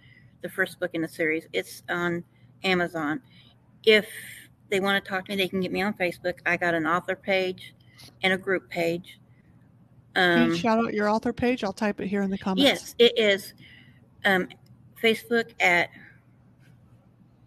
the 0.43 0.49
first 0.49 0.81
book 0.81 0.91
in 0.95 1.03
the 1.03 1.09
series. 1.09 1.47
It's 1.53 1.85
on 1.89 2.25
Amazon. 2.65 3.21
If 3.85 4.09
they 4.71 4.81
want 4.81 5.05
to 5.05 5.09
talk 5.09 5.27
to 5.27 5.33
me, 5.33 5.37
they 5.37 5.49
can 5.49 5.61
get 5.61 5.71
me 5.71 5.83
on 5.83 5.95
Facebook. 5.95 6.35
I 6.47 6.57
got 6.57 6.75
an 6.75 6.85
author 6.85 7.15
page 7.15 7.75
and 8.25 8.33
a 8.33 8.39
group 8.39 8.69
page. 8.69 9.21
Um, 10.17 10.55
shout 10.55 10.79
out 10.79 10.95
your 10.95 11.09
author 11.09 11.33
page? 11.33 11.65
I'll 11.65 11.73
type 11.73 12.01
it 12.01 12.07
here 12.07 12.23
in 12.23 12.31
the 12.31 12.39
comments. 12.39 12.63
Yes, 12.63 12.95
it 12.99 13.19
is 13.19 13.55
um, 14.25 14.49
Facebook 15.03 15.51
at 15.61 15.91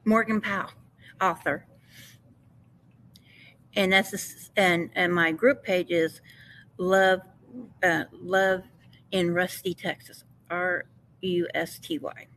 Morgan 0.06 0.42
Powell, 0.42 0.72
author. 1.22 1.66
And 3.76 3.94
that's 3.94 4.14
a, 4.14 4.60
and 4.60 4.90
and 4.96 5.14
my 5.14 5.32
group 5.32 5.64
page 5.64 5.92
is 5.92 6.22
love 6.78 7.22
uh, 7.84 8.04
love 8.12 8.64
in 9.12 9.34
Rusty, 9.34 9.74
Texas. 9.74 10.24
R 10.50 10.86
U 11.22 11.48
S 11.54 11.80
T 11.80 12.00
Y. 12.00 12.28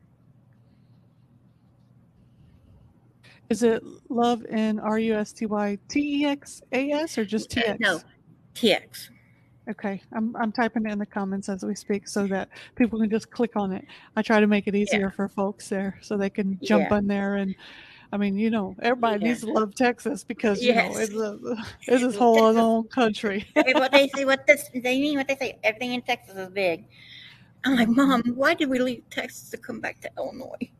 Is 3.48 3.62
it 3.62 3.82
love 4.08 4.44
in 4.46 4.78
R 4.78 4.98
U 4.98 5.14
S 5.14 5.32
T 5.32 5.46
Y 5.46 5.78
T 5.88 6.22
E 6.22 6.24
X 6.24 6.62
A 6.72 6.90
S 6.92 7.18
or 7.18 7.24
just 7.24 7.50
T 7.50 7.60
X? 7.60 7.70
Uh, 7.70 7.76
no, 7.78 8.00
T 8.54 8.72
X. 8.72 9.10
Okay, 9.70 10.02
I'm 10.12 10.34
I'm 10.36 10.50
typing 10.50 10.86
it 10.86 10.92
in 10.92 10.98
the 10.98 11.06
comments 11.06 11.48
as 11.48 11.62
we 11.64 11.74
speak 11.74 12.08
so 12.08 12.26
that 12.26 12.48
people 12.74 12.98
can 12.98 13.08
just 13.08 13.30
click 13.30 13.56
on 13.56 13.72
it. 13.72 13.86
I 14.16 14.22
try 14.22 14.40
to 14.40 14.46
make 14.46 14.66
it 14.66 14.74
easier 14.74 15.00
yeah. 15.00 15.10
for 15.10 15.28
folks 15.28 15.68
there 15.68 15.98
so 16.02 16.16
they 16.16 16.30
can 16.30 16.58
jump 16.62 16.88
yeah. 16.90 16.96
on 16.96 17.06
there 17.06 17.36
and 17.36 17.54
I 18.12 18.16
mean, 18.16 18.36
you 18.36 18.50
know, 18.50 18.74
everybody 18.82 19.20
yeah. 19.20 19.28
needs 19.28 19.40
to 19.42 19.52
love 19.52 19.74
Texas 19.74 20.24
because 20.24 20.60
you 20.60 20.72
yes. 20.72 20.92
know 20.92 21.00
it's 21.00 21.14
a 21.14 21.56
it's 21.92 22.02
this 22.02 22.16
whole 22.16 22.42
other 22.58 22.88
country. 22.88 23.46
what 23.54 23.92
they 23.92 24.08
say, 24.08 24.24
what 24.24 24.46
this 24.46 24.68
they 24.74 25.00
mean, 25.00 25.16
what 25.16 25.28
they 25.28 25.36
say, 25.36 25.58
everything 25.62 25.94
in 25.94 26.02
Texas 26.02 26.36
is 26.36 26.48
big. 26.48 26.86
I'm 27.64 27.76
like, 27.76 27.88
Mom, 27.88 28.22
why 28.34 28.54
did 28.54 28.68
we 28.68 28.78
leave 28.78 29.04
Texas 29.10 29.50
to 29.50 29.56
come 29.56 29.80
back 29.80 30.00
to 30.00 30.10
Illinois? 30.18 30.70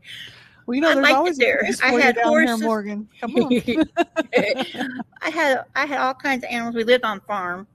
Well, 0.67 0.75
you 0.75 0.81
know, 0.81 0.95
there's 0.95 1.11
always 1.11 1.37
there. 1.37 1.63
I 1.83 1.93
had 2.01 2.17
horses. 2.19 2.59
Here, 2.59 2.67
Morgan. 2.67 3.09
Come 3.21 3.37
on. 3.37 3.53
I 5.23 5.31
had 5.31 5.65
I 5.77 5.87
had 5.87 6.01
all 6.01 6.15
kinds 6.15 6.45
of 6.45 6.51
animals. 6.51 6.75
We 6.75 6.85
lived 6.85 7.05
on 7.05 7.21
farm, 7.21 7.67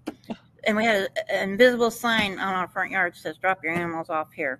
and 0.65 0.75
we 0.75 0.85
had 0.85 1.09
an 1.29 1.49
invisible 1.51 1.91
sign 1.91 2.39
on 2.39 2.53
our 2.53 2.67
front 2.67 2.91
yard 2.91 3.13
that 3.13 3.19
says 3.19 3.37
"Drop 3.37 3.63
your 3.63 3.73
animals 3.73 4.09
off 4.09 4.31
here." 4.33 4.59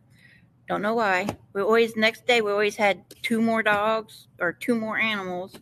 Don't 0.67 0.81
know 0.81 0.95
why. 0.95 1.27
We 1.53 1.61
always 1.61 1.95
next 1.95 2.25
day 2.25 2.41
we 2.41 2.51
always 2.51 2.75
had 2.75 3.03
two 3.21 3.41
more 3.41 3.61
dogs 3.61 4.27
or 4.39 4.51
two 4.51 4.75
more 4.75 4.97
animals. 4.97 5.55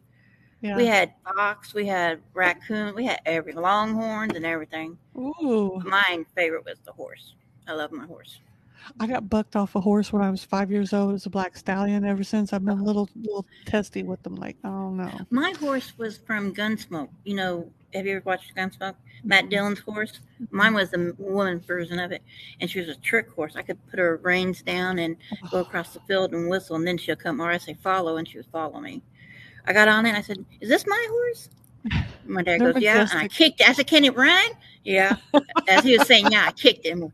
Yeah. 0.62 0.78
We 0.78 0.86
had 0.86 1.14
fox, 1.26 1.74
we 1.74 1.86
had 1.86 2.22
raccoon, 2.34 2.96
we 2.96 3.06
had 3.06 3.20
every 3.26 3.52
longhorns 3.52 4.34
and 4.34 4.46
everything. 4.46 4.98
Ooh. 5.18 5.82
My 5.84 6.24
favorite 6.36 6.64
was 6.64 6.78
the 6.86 6.94
horse. 6.94 7.36
I 7.68 7.74
love 7.74 7.92
my 7.92 8.06
horse. 8.06 8.40
I 9.00 9.08
got 9.08 9.30
bucked 9.30 9.56
off 9.56 9.76
a 9.76 9.82
horse 9.82 10.14
when 10.14 10.22
I 10.22 10.30
was 10.30 10.44
five 10.44 10.72
years 10.72 10.94
old. 10.94 11.10
It 11.10 11.14
was 11.14 11.26
a 11.26 11.30
black 11.30 11.58
stallion. 11.58 12.06
Ever 12.06 12.24
since 12.24 12.54
I've 12.54 12.66
been 12.66 12.80
a 12.80 12.84
little 12.84 13.10
little 13.16 13.46
testy 13.66 14.04
with 14.04 14.22
them. 14.24 14.36
Like, 14.36 14.58
I 14.64 14.70
don't 14.70 14.98
know. 14.98 15.12
My 15.30 15.52
horse 15.60 15.94
was 15.98 16.18
from 16.18 16.54
Gunsmoke. 16.54 17.10
You 17.24 17.36
know, 17.36 17.72
have 17.94 18.06
you 18.06 18.18
ever 18.18 18.24
watched 18.26 18.56
Gunsmoke? 18.56 18.96
Matt 19.24 19.50
Dillon's 19.50 19.80
horse. 19.80 20.20
Mine 20.52 20.74
was 20.74 20.92
the 20.92 21.16
woman's 21.18 21.66
version 21.66 22.00
of 22.00 22.12
it, 22.12 22.22
and 22.60 22.70
she 22.70 22.80
was 22.80 22.90
a 22.90 22.96
trick 22.96 23.30
horse. 23.32 23.56
I 23.56 23.62
could 23.62 23.78
put 23.88 24.00
her 24.00 24.18
reins 24.18 24.62
down 24.62 25.00
and 25.00 25.16
go 25.50 25.60
across 25.60 25.94
the 25.94 26.00
field 26.02 26.34
and 26.34 26.50
whistle, 26.50 26.76
and 26.76 26.86
then 26.86 26.98
she'll 26.98 27.16
come, 27.16 27.40
or 27.40 27.50
I 27.50 27.58
say 27.58 27.76
follow, 27.82 28.18
and 28.18 28.28
she 28.28 28.38
would 28.38 28.48
follow 28.52 28.80
me. 28.80 29.02
I 29.66 29.74
got 29.74 29.88
on 29.88 30.06
it. 30.06 30.10
and 30.10 30.18
I 30.18 30.22
said, 30.22 30.44
"Is 30.60 30.70
this 30.70 30.86
my 30.86 31.08
horse?" 31.10 31.50
My 32.26 32.42
dad 32.42 32.60
goes, 32.60 32.78
"Yeah." 32.78 33.08
And 33.12 33.20
I 33.20 33.28
kicked. 33.28 33.62
It. 33.62 33.70
I 33.70 33.74
said, 33.74 33.88
"Can 33.88 34.04
it 34.04 34.16
run?" 34.16 34.52
Yeah. 34.84 35.16
As 35.68 35.84
he 35.84 35.98
was 35.98 36.08
saying, 36.08 36.32
"Yeah," 36.32 36.46
I 36.48 36.52
kicked 36.52 36.86
him. 36.86 37.14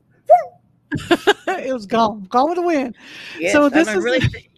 it 1.48 1.72
was 1.74 1.86
gone, 1.86 2.26
gone 2.30 2.50
with 2.50 2.56
the 2.58 2.64
wind. 2.64 2.96
Yes, 3.40 3.54
so 3.54 3.70
this 3.70 3.88
is 3.88 4.04
really 4.04 4.50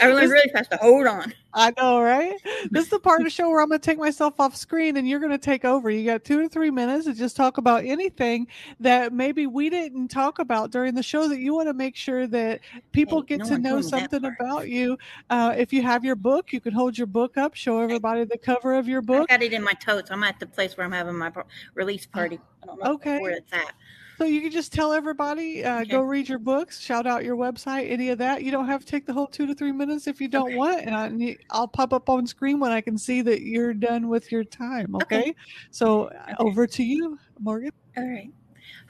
Everyone's 0.00 0.30
really 0.30 0.50
fast 0.50 0.70
to 0.70 0.76
hold 0.76 1.06
on. 1.06 1.32
I 1.54 1.72
know, 1.76 2.00
right? 2.00 2.34
This 2.70 2.84
is 2.84 2.90
the 2.90 2.98
part 2.98 3.20
of 3.20 3.24
the 3.24 3.30
show 3.42 3.48
where 3.50 3.60
I'm 3.60 3.68
going 3.68 3.80
to 3.80 3.84
take 3.84 3.98
myself 3.98 4.40
off 4.40 4.56
screen 4.56 4.96
and 4.96 5.08
you're 5.08 5.20
going 5.20 5.32
to 5.32 5.38
take 5.38 5.64
over. 5.64 5.90
You 5.90 6.04
got 6.04 6.24
two 6.24 6.40
to 6.42 6.48
three 6.48 6.70
minutes 6.70 7.04
to 7.04 7.14
just 7.14 7.36
talk 7.36 7.58
about 7.58 7.84
anything 7.84 8.46
that 8.80 9.12
maybe 9.12 9.46
we 9.46 9.68
didn't 9.68 10.08
talk 10.08 10.38
about 10.38 10.70
during 10.70 10.94
the 10.94 11.02
show 11.02 11.28
that 11.28 11.40
you 11.40 11.54
want 11.54 11.68
to 11.68 11.74
make 11.74 11.96
sure 11.96 12.26
that 12.26 12.60
people 12.92 13.20
hey, 13.20 13.26
get 13.36 13.38
no 13.40 13.44
to 13.46 13.58
know 13.58 13.80
something 13.80 14.24
about 14.24 14.68
you. 14.68 14.96
Uh, 15.28 15.54
if 15.56 15.72
you 15.72 15.82
have 15.82 16.04
your 16.04 16.16
book, 16.16 16.52
you 16.52 16.60
can 16.60 16.72
hold 16.72 16.96
your 16.96 17.06
book 17.06 17.36
up, 17.36 17.54
show 17.54 17.80
everybody 17.80 18.24
the 18.24 18.38
cover 18.38 18.74
of 18.74 18.88
your 18.88 19.02
book. 19.02 19.26
I 19.30 19.36
got 19.36 19.42
it 19.42 19.52
in 19.52 19.62
my 19.62 19.72
totes. 19.74 20.10
I'm 20.10 20.24
at 20.24 20.40
the 20.40 20.46
place 20.46 20.76
where 20.76 20.86
I'm 20.86 20.92
having 20.92 21.16
my 21.16 21.30
release 21.74 22.06
party. 22.06 22.40
I 22.62 22.66
don't 22.66 22.82
know 22.82 22.92
okay. 22.92 23.20
where 23.20 23.32
it's 23.32 23.52
at. 23.52 23.74
So 24.22 24.28
you 24.28 24.40
can 24.40 24.52
just 24.52 24.72
tell 24.72 24.92
everybody, 24.92 25.64
uh, 25.64 25.80
okay. 25.80 25.90
go 25.90 26.00
read 26.00 26.28
your 26.28 26.38
books, 26.38 26.78
shout 26.78 27.08
out 27.08 27.24
your 27.24 27.34
website, 27.34 27.90
any 27.90 28.10
of 28.10 28.18
that. 28.18 28.44
You 28.44 28.52
don't 28.52 28.68
have 28.68 28.84
to 28.84 28.86
take 28.86 29.04
the 29.04 29.12
whole 29.12 29.26
two 29.26 29.48
to 29.48 29.54
three 29.56 29.72
minutes 29.72 30.06
if 30.06 30.20
you 30.20 30.28
don't 30.28 30.50
okay. 30.50 30.56
want. 30.56 30.82
And 30.82 30.94
I, 30.94 31.58
will 31.58 31.66
pop 31.66 31.92
up 31.92 32.08
on 32.08 32.24
screen 32.28 32.60
when 32.60 32.70
I 32.70 32.80
can 32.80 32.96
see 32.96 33.20
that 33.22 33.42
you're 33.42 33.74
done 33.74 34.06
with 34.06 34.30
your 34.30 34.44
time. 34.44 34.94
Okay. 34.94 35.18
okay. 35.18 35.34
So 35.72 36.08
over 36.38 36.68
to 36.68 36.84
you, 36.84 37.18
Morgan. 37.40 37.72
All 37.96 38.08
right. 38.08 38.30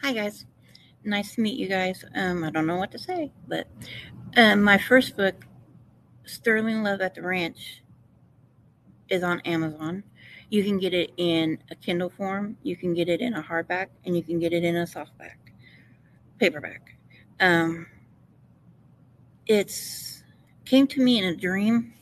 Hi 0.02 0.12
guys. 0.12 0.44
Nice 1.02 1.36
to 1.36 1.40
meet 1.40 1.58
you 1.58 1.66
guys. 1.66 2.04
Um, 2.14 2.44
I 2.44 2.50
don't 2.50 2.66
know 2.66 2.76
what 2.76 2.90
to 2.90 2.98
say, 2.98 3.32
but 3.48 3.66
um, 4.36 4.62
my 4.62 4.76
first 4.76 5.16
book, 5.16 5.46
Sterling 6.24 6.82
Love 6.82 7.00
at 7.00 7.14
the 7.14 7.22
Ranch, 7.22 7.82
is 9.08 9.22
on 9.22 9.40
Amazon. 9.46 10.04
You 10.52 10.62
can 10.62 10.78
get 10.78 10.92
it 10.92 11.12
in 11.16 11.56
a 11.70 11.74
Kindle 11.74 12.10
form, 12.10 12.58
you 12.62 12.76
can 12.76 12.92
get 12.92 13.08
it 13.08 13.22
in 13.22 13.32
a 13.32 13.42
hardback, 13.42 13.86
and 14.04 14.14
you 14.14 14.22
can 14.22 14.38
get 14.38 14.52
it 14.52 14.64
in 14.64 14.76
a 14.76 14.84
softback, 14.84 15.36
paperback. 16.38 16.94
Um, 17.40 17.86
it's 19.46 20.22
came 20.66 20.86
to 20.88 21.00
me 21.00 21.16
in 21.16 21.24
a 21.24 21.34
dream, 21.34 21.94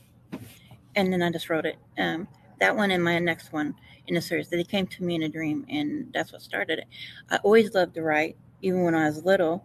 and 0.96 1.12
then 1.12 1.22
I 1.22 1.30
just 1.30 1.48
wrote 1.48 1.64
it. 1.64 1.76
Um, 1.96 2.26
that 2.58 2.74
one 2.74 2.90
and 2.90 3.04
my 3.04 3.20
next 3.20 3.52
one 3.52 3.72
in 4.08 4.16
the 4.16 4.20
series. 4.20 4.48
That 4.48 4.58
it 4.58 4.66
came 4.66 4.88
to 4.88 5.04
me 5.04 5.14
in 5.14 5.22
a 5.22 5.28
dream, 5.28 5.64
and 5.68 6.12
that's 6.12 6.32
what 6.32 6.42
started 6.42 6.80
it. 6.80 6.88
I 7.30 7.36
always 7.44 7.72
loved 7.72 7.94
to 7.94 8.02
write, 8.02 8.36
even 8.62 8.82
when 8.82 8.96
I 8.96 9.06
was 9.06 9.24
little. 9.24 9.64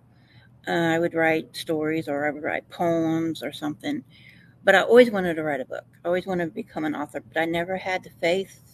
Uh, 0.67 0.93
I 0.93 0.99
would 0.99 1.15
write 1.15 1.55
stories 1.57 2.07
or 2.07 2.27
I 2.27 2.29
would 2.29 2.43
write 2.43 2.69
poems 2.69 3.41
or 3.41 3.51
something. 3.51 4.03
But 4.63 4.75
I 4.75 4.81
always 4.81 5.09
wanted 5.09 5.33
to 5.37 5.43
write 5.43 5.61
a 5.61 5.65
book. 5.65 5.85
I 6.03 6.07
always 6.07 6.27
wanted 6.27 6.45
to 6.45 6.51
become 6.51 6.85
an 6.85 6.93
author, 6.93 7.19
but 7.19 7.41
I 7.41 7.45
never 7.45 7.77
had 7.77 8.03
the 8.03 8.11
faith 8.21 8.64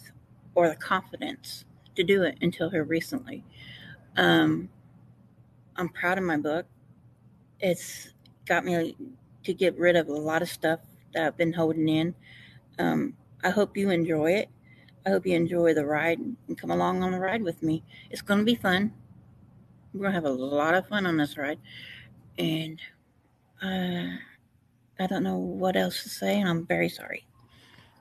or 0.54 0.68
the 0.68 0.76
confidence 0.76 1.64
to 1.94 2.02
do 2.02 2.22
it 2.22 2.38
until 2.40 2.70
here 2.70 2.84
recently. 2.84 3.44
Um, 4.16 4.68
I'm 5.76 5.88
proud 5.88 6.18
of 6.18 6.24
my 6.24 6.36
book. 6.36 6.66
It's 7.60 8.12
got 8.46 8.64
me 8.64 8.96
to 9.44 9.54
get 9.54 9.78
rid 9.78 9.96
of 9.96 10.08
a 10.08 10.12
lot 10.12 10.42
of 10.42 10.48
stuff 10.48 10.80
that 11.14 11.26
I've 11.26 11.36
been 11.36 11.52
holding 11.52 11.88
in. 11.88 12.14
Um, 12.78 13.14
I 13.42 13.50
hope 13.50 13.76
you 13.76 13.90
enjoy 13.90 14.32
it. 14.32 14.48
I 15.04 15.10
hope 15.10 15.26
you 15.26 15.34
enjoy 15.34 15.74
the 15.74 15.84
ride 15.84 16.18
and 16.20 16.58
come 16.58 16.70
along 16.70 17.02
on 17.02 17.12
the 17.12 17.18
ride 17.18 17.42
with 17.42 17.62
me. 17.62 17.82
It's 18.10 18.22
going 18.22 18.40
to 18.40 18.44
be 18.44 18.54
fun. 18.54 18.92
We're 19.92 20.02
going 20.02 20.12
to 20.12 20.14
have 20.14 20.24
a 20.24 20.30
lot 20.30 20.74
of 20.74 20.86
fun 20.88 21.06
on 21.06 21.16
this 21.16 21.36
ride. 21.36 21.58
And 22.38 22.80
uh, 23.62 24.16
I 25.00 25.06
don't 25.08 25.24
know 25.24 25.36
what 25.36 25.76
else 25.76 26.02
to 26.04 26.08
say, 26.08 26.40
and 26.40 26.48
I'm 26.48 26.66
very 26.66 26.88
sorry. 26.88 27.26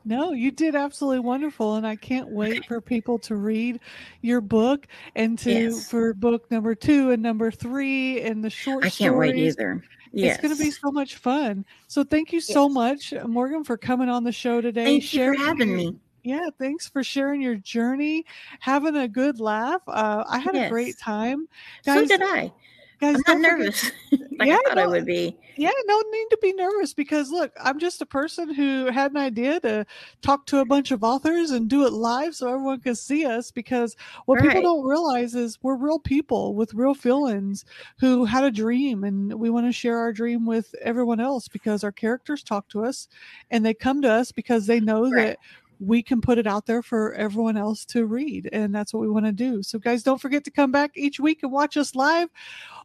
No, 0.04 0.32
you 0.32 0.52
did 0.52 0.76
absolutely 0.76 1.20
wonderful, 1.20 1.76
and 1.76 1.86
I 1.86 1.96
can't 1.96 2.30
wait 2.30 2.66
for 2.66 2.82
people 2.82 3.20
to 3.20 3.36
read 3.36 3.80
your 4.22 4.42
book 4.42 4.88
and 5.16 5.38
to 5.40 5.52
yes. 5.52 5.90
for 5.90 6.14
book 6.14 6.50
number 6.50 6.74
two 6.74 7.12
and 7.12 7.22
number 7.22 7.52
three 7.52 8.22
and 8.22 8.44
the 8.44 8.50
short. 8.50 8.80
I 8.84 8.90
can't 8.90 9.12
stories. 9.12 9.34
wait 9.34 9.38
either. 9.38 9.84
Yes. 10.14 10.36
It's 10.36 10.42
going 10.42 10.56
to 10.56 10.62
be 10.62 10.72
so 10.72 10.92
much 10.92 11.16
fun. 11.16 11.66
So 11.88 12.04
thank 12.04 12.34
you 12.34 12.42
so 12.42 12.68
much, 12.68 13.14
Morgan, 13.26 13.64
for 13.64 13.78
coming 13.78 14.10
on 14.10 14.24
the 14.24 14.32
show 14.32 14.60
today. 14.60 14.86
Thank 14.86 15.14
you 15.14 15.34
for 15.34 15.40
having 15.40 15.76
me. 15.76 15.96
Yeah, 16.24 16.50
thanks 16.60 16.88
for 16.88 17.04
sharing 17.04 17.42
your 17.42 17.56
journey, 17.56 18.26
having 18.60 18.96
a 18.96 19.08
good 19.08 19.40
laugh. 19.40 19.82
Uh, 19.88 20.24
I 20.28 20.40
had 20.40 20.54
yes. 20.54 20.68
a 20.68 20.70
great 20.70 20.98
time. 20.98 21.48
Guys, 21.86 22.02
so 22.02 22.18
did 22.18 22.22
I. 22.24 22.52
Guys, 23.00 23.18
I'm 23.28 23.42
not 23.42 23.52
nervous 23.52 23.92
like 24.42 24.48
yeah, 24.48 24.56
I 24.56 24.70
thought 24.70 24.78
no, 24.78 24.84
I 24.84 24.88
would 24.88 25.06
be. 25.06 25.38
Yeah, 25.56 25.70
no 25.86 26.04
need 26.12 26.28
to 26.32 26.38
be 26.42 26.52
nervous 26.54 26.96
because 26.96 27.30
look, 27.30 27.52
I'm 27.62 27.78
just 27.78 28.02
a 28.02 28.08
person 28.08 28.52
who 28.52 28.88
had 28.88 29.12
an 29.12 29.18
idea 29.18 29.60
to 29.60 29.86
talk 30.24 30.48
to 30.48 30.60
a 30.60 30.66
bunch 30.66 30.90
of 30.90 31.04
authors 31.04 31.52
and 31.52 31.70
do 31.70 31.86
it 31.86 31.94
live 31.94 32.34
so 32.34 32.48
everyone 32.48 32.80
can 32.80 32.96
see 32.96 33.24
us 33.24 33.52
because 33.52 33.96
what 34.26 34.40
right. 34.40 34.48
people 34.48 34.64
don't 34.64 34.88
realize 34.88 35.36
is 35.36 35.60
we're 35.62 35.76
real 35.76 36.00
people 36.00 36.56
with 36.56 36.74
real 36.74 36.96
feelings 36.96 37.66
who 38.00 38.26
had 38.26 38.44
a 38.44 38.50
dream 38.50 39.04
and 39.04 39.32
we 39.36 39.52
want 39.52 39.68
to 39.68 39.72
share 39.72 40.00
our 40.00 40.12
dream 40.12 40.48
with 40.48 40.74
everyone 40.82 41.20
else 41.20 41.48
because 41.48 41.84
our 41.84 41.92
characters 41.92 42.42
talk 42.42 42.68
to 42.70 42.84
us 42.84 43.08
and 43.52 43.64
they 43.64 43.76
come 43.76 44.02
to 44.02 44.12
us 44.12 44.32
because 44.32 44.66
they 44.66 44.80
know 44.80 45.04
right. 45.12 45.28
that 45.28 45.40
we 45.82 46.04
can 46.04 46.22
put 46.22 46.38
it 46.38 46.46
out 46.46 46.68
there 46.68 46.84
for 46.84 47.14
everyone 47.14 47.58
else 47.58 47.84
to 47.86 48.06
read. 48.06 48.48
And 48.54 48.74
that's 48.74 48.94
what 48.94 49.02
we 49.02 49.10
want 49.10 49.26
to 49.26 49.32
do. 49.32 49.64
So, 49.64 49.80
guys, 49.80 50.04
don't 50.04 50.22
forget 50.22 50.44
to 50.44 50.52
come 50.52 50.72
back 50.72 50.92
each 50.96 51.20
week 51.20 51.40
and 51.42 51.52
watch 51.52 51.76
us 51.76 51.96
live 51.96 52.30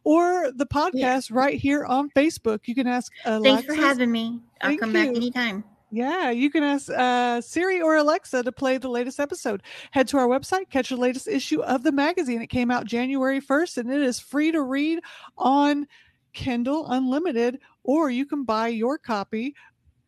or 0.03 0.51
the 0.51 0.65
podcast 0.65 1.31
right 1.31 1.59
here 1.59 1.85
on 1.85 2.09
Facebook. 2.09 2.61
You 2.65 2.73
can 2.73 2.87
ask 2.87 3.11
Alexa. 3.25 3.67
Thanks 3.67 3.75
for 3.75 3.87
having 3.87 4.11
me. 4.11 4.41
I'll 4.61 4.69
Thank 4.69 4.81
come 4.81 4.95
you. 4.95 5.05
back 5.05 5.15
anytime. 5.15 5.63
Yeah, 5.89 6.31
you 6.31 6.49
can 6.49 6.63
ask 6.63 6.89
uh, 6.89 7.39
Siri 7.39 7.81
or 7.81 7.95
Alexa 7.95 8.43
to 8.43 8.51
play 8.51 8.77
the 8.77 8.89
latest 8.89 9.19
episode. 9.19 9.63
Head 9.91 10.07
to 10.09 10.17
our 10.17 10.27
website, 10.27 10.69
catch 10.69 10.89
the 10.89 10.97
latest 10.97 11.27
issue 11.27 11.61
of 11.61 11.83
the 11.83 11.93
magazine. 11.93 12.41
It 12.41 12.47
came 12.47 12.71
out 12.71 12.85
January 12.85 13.39
1st 13.39 13.77
and 13.77 13.91
it 13.91 14.01
is 14.01 14.19
free 14.19 14.51
to 14.51 14.63
read 14.63 14.99
on 15.37 15.87
Kindle 16.33 16.91
Unlimited, 16.91 17.59
or 17.83 18.09
you 18.09 18.25
can 18.25 18.43
buy 18.43 18.67
your 18.67 18.97
copy 18.97 19.55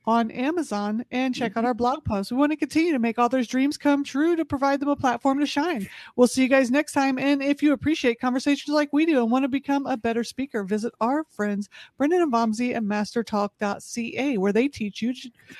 on 0.09 0.31
Amazon 0.31 1.05
and 1.11 1.35
check 1.35 1.51
out 1.51 1.59
mm-hmm. 1.59 1.67
our 1.67 1.73
blog 1.75 2.03
post. 2.03 2.31
We 2.31 2.37
want 2.37 2.51
to 2.51 2.55
continue 2.55 2.91
to 2.93 2.97
make 2.97 3.19
authors' 3.19 3.47
dreams 3.47 3.77
come 3.77 4.03
true 4.03 4.35
to 4.35 4.43
provide 4.43 4.79
them 4.79 4.89
a 4.89 4.95
platform 4.95 5.39
to 5.39 5.45
shine. 5.45 5.87
We'll 6.15 6.27
see 6.27 6.41
you 6.41 6.47
guys 6.47 6.71
next 6.71 6.93
time. 6.93 7.19
And 7.19 7.43
if 7.43 7.61
you 7.61 7.73
appreciate 7.73 8.19
conversations 8.19 8.73
like 8.73 8.91
we 8.91 9.05
do 9.05 9.21
and 9.21 9.29
want 9.29 9.43
to 9.43 9.49
become 9.49 9.85
a 9.85 9.95
better 9.95 10.23
speaker, 10.23 10.63
visit 10.63 10.93
our 10.99 11.25
friends 11.25 11.69
Brendan 11.95 12.23
and 12.23 12.33
Vamsi 12.33 12.73
at 12.73 12.81
mastertalk.ca, 12.81 14.37
where 14.39 14.51
they 14.51 14.67
teach 14.67 15.03
you 15.03 15.13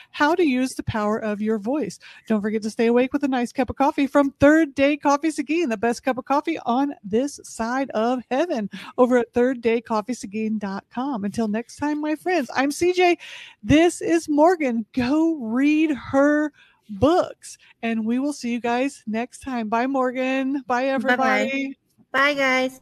how 0.10 0.34
to 0.34 0.44
use 0.44 0.74
the 0.74 0.82
power 0.84 1.20
of 1.20 1.42
your 1.42 1.60
voice. 1.60 2.00
Don't 2.28 2.42
forget 2.42 2.64
to 2.64 2.72
stay 2.72 2.88
awake 2.88 3.14
with 3.14 3.24
a 3.24 3.28
nice 3.28 3.52
cup 3.52 3.70
of 3.70 3.76
coffee 3.76 4.08
from 4.08 4.32
Third 4.40 4.74
Day 4.74 4.98
Coffee 4.98 5.30
Seguin, 5.30 5.70
the 5.70 5.78
best 5.78 6.02
cup 6.02 6.18
of 6.18 6.26
coffee 6.26 6.58
on 6.66 6.96
this 7.04 7.40
side 7.44 7.92
of 7.92 8.24
heaven, 8.32 8.68
over 8.98 9.20
at 9.20 9.32
thirddaycoffeeseguin.com. 9.34 11.24
Until 11.24 11.48
next 11.48 11.76
time, 11.76 12.02
my 12.02 12.16
friends, 12.16 12.50
I'm 12.56 12.72
CJ. 12.72 13.20
This 13.62 14.02
is 14.02 14.28
Morgan, 14.40 14.86
go 14.94 15.36
read 15.36 15.92
her 15.92 16.54
books. 16.90 17.58
And 17.84 18.06
we 18.06 18.20
will 18.20 18.32
see 18.32 18.54
you 18.54 18.62
guys 18.62 19.04
next 19.06 19.40
time. 19.40 19.68
Bye, 19.68 19.86
Morgan. 19.86 20.64
Bye, 20.66 20.86
everybody. 20.86 21.76
Bye, 22.14 22.34
Bye 22.34 22.34
guys. 22.36 22.82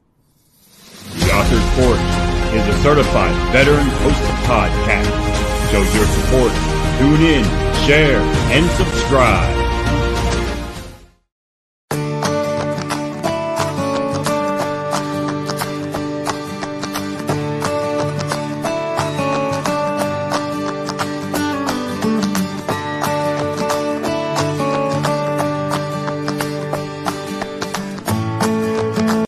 The 1.15 1.34
Author's 1.34 1.65
Porch 1.74 2.54
is 2.54 2.67
a 2.67 2.84
certified 2.84 3.34
veteran 3.52 3.88
hosted 3.88 4.38
podcast. 4.46 5.72
Show 5.72 5.82
your 5.82 6.06
support. 6.06 6.52
Tune 7.00 7.26
in, 7.26 7.43
share, 7.88 8.22
and 8.54 8.70
subscribe. 8.78 9.67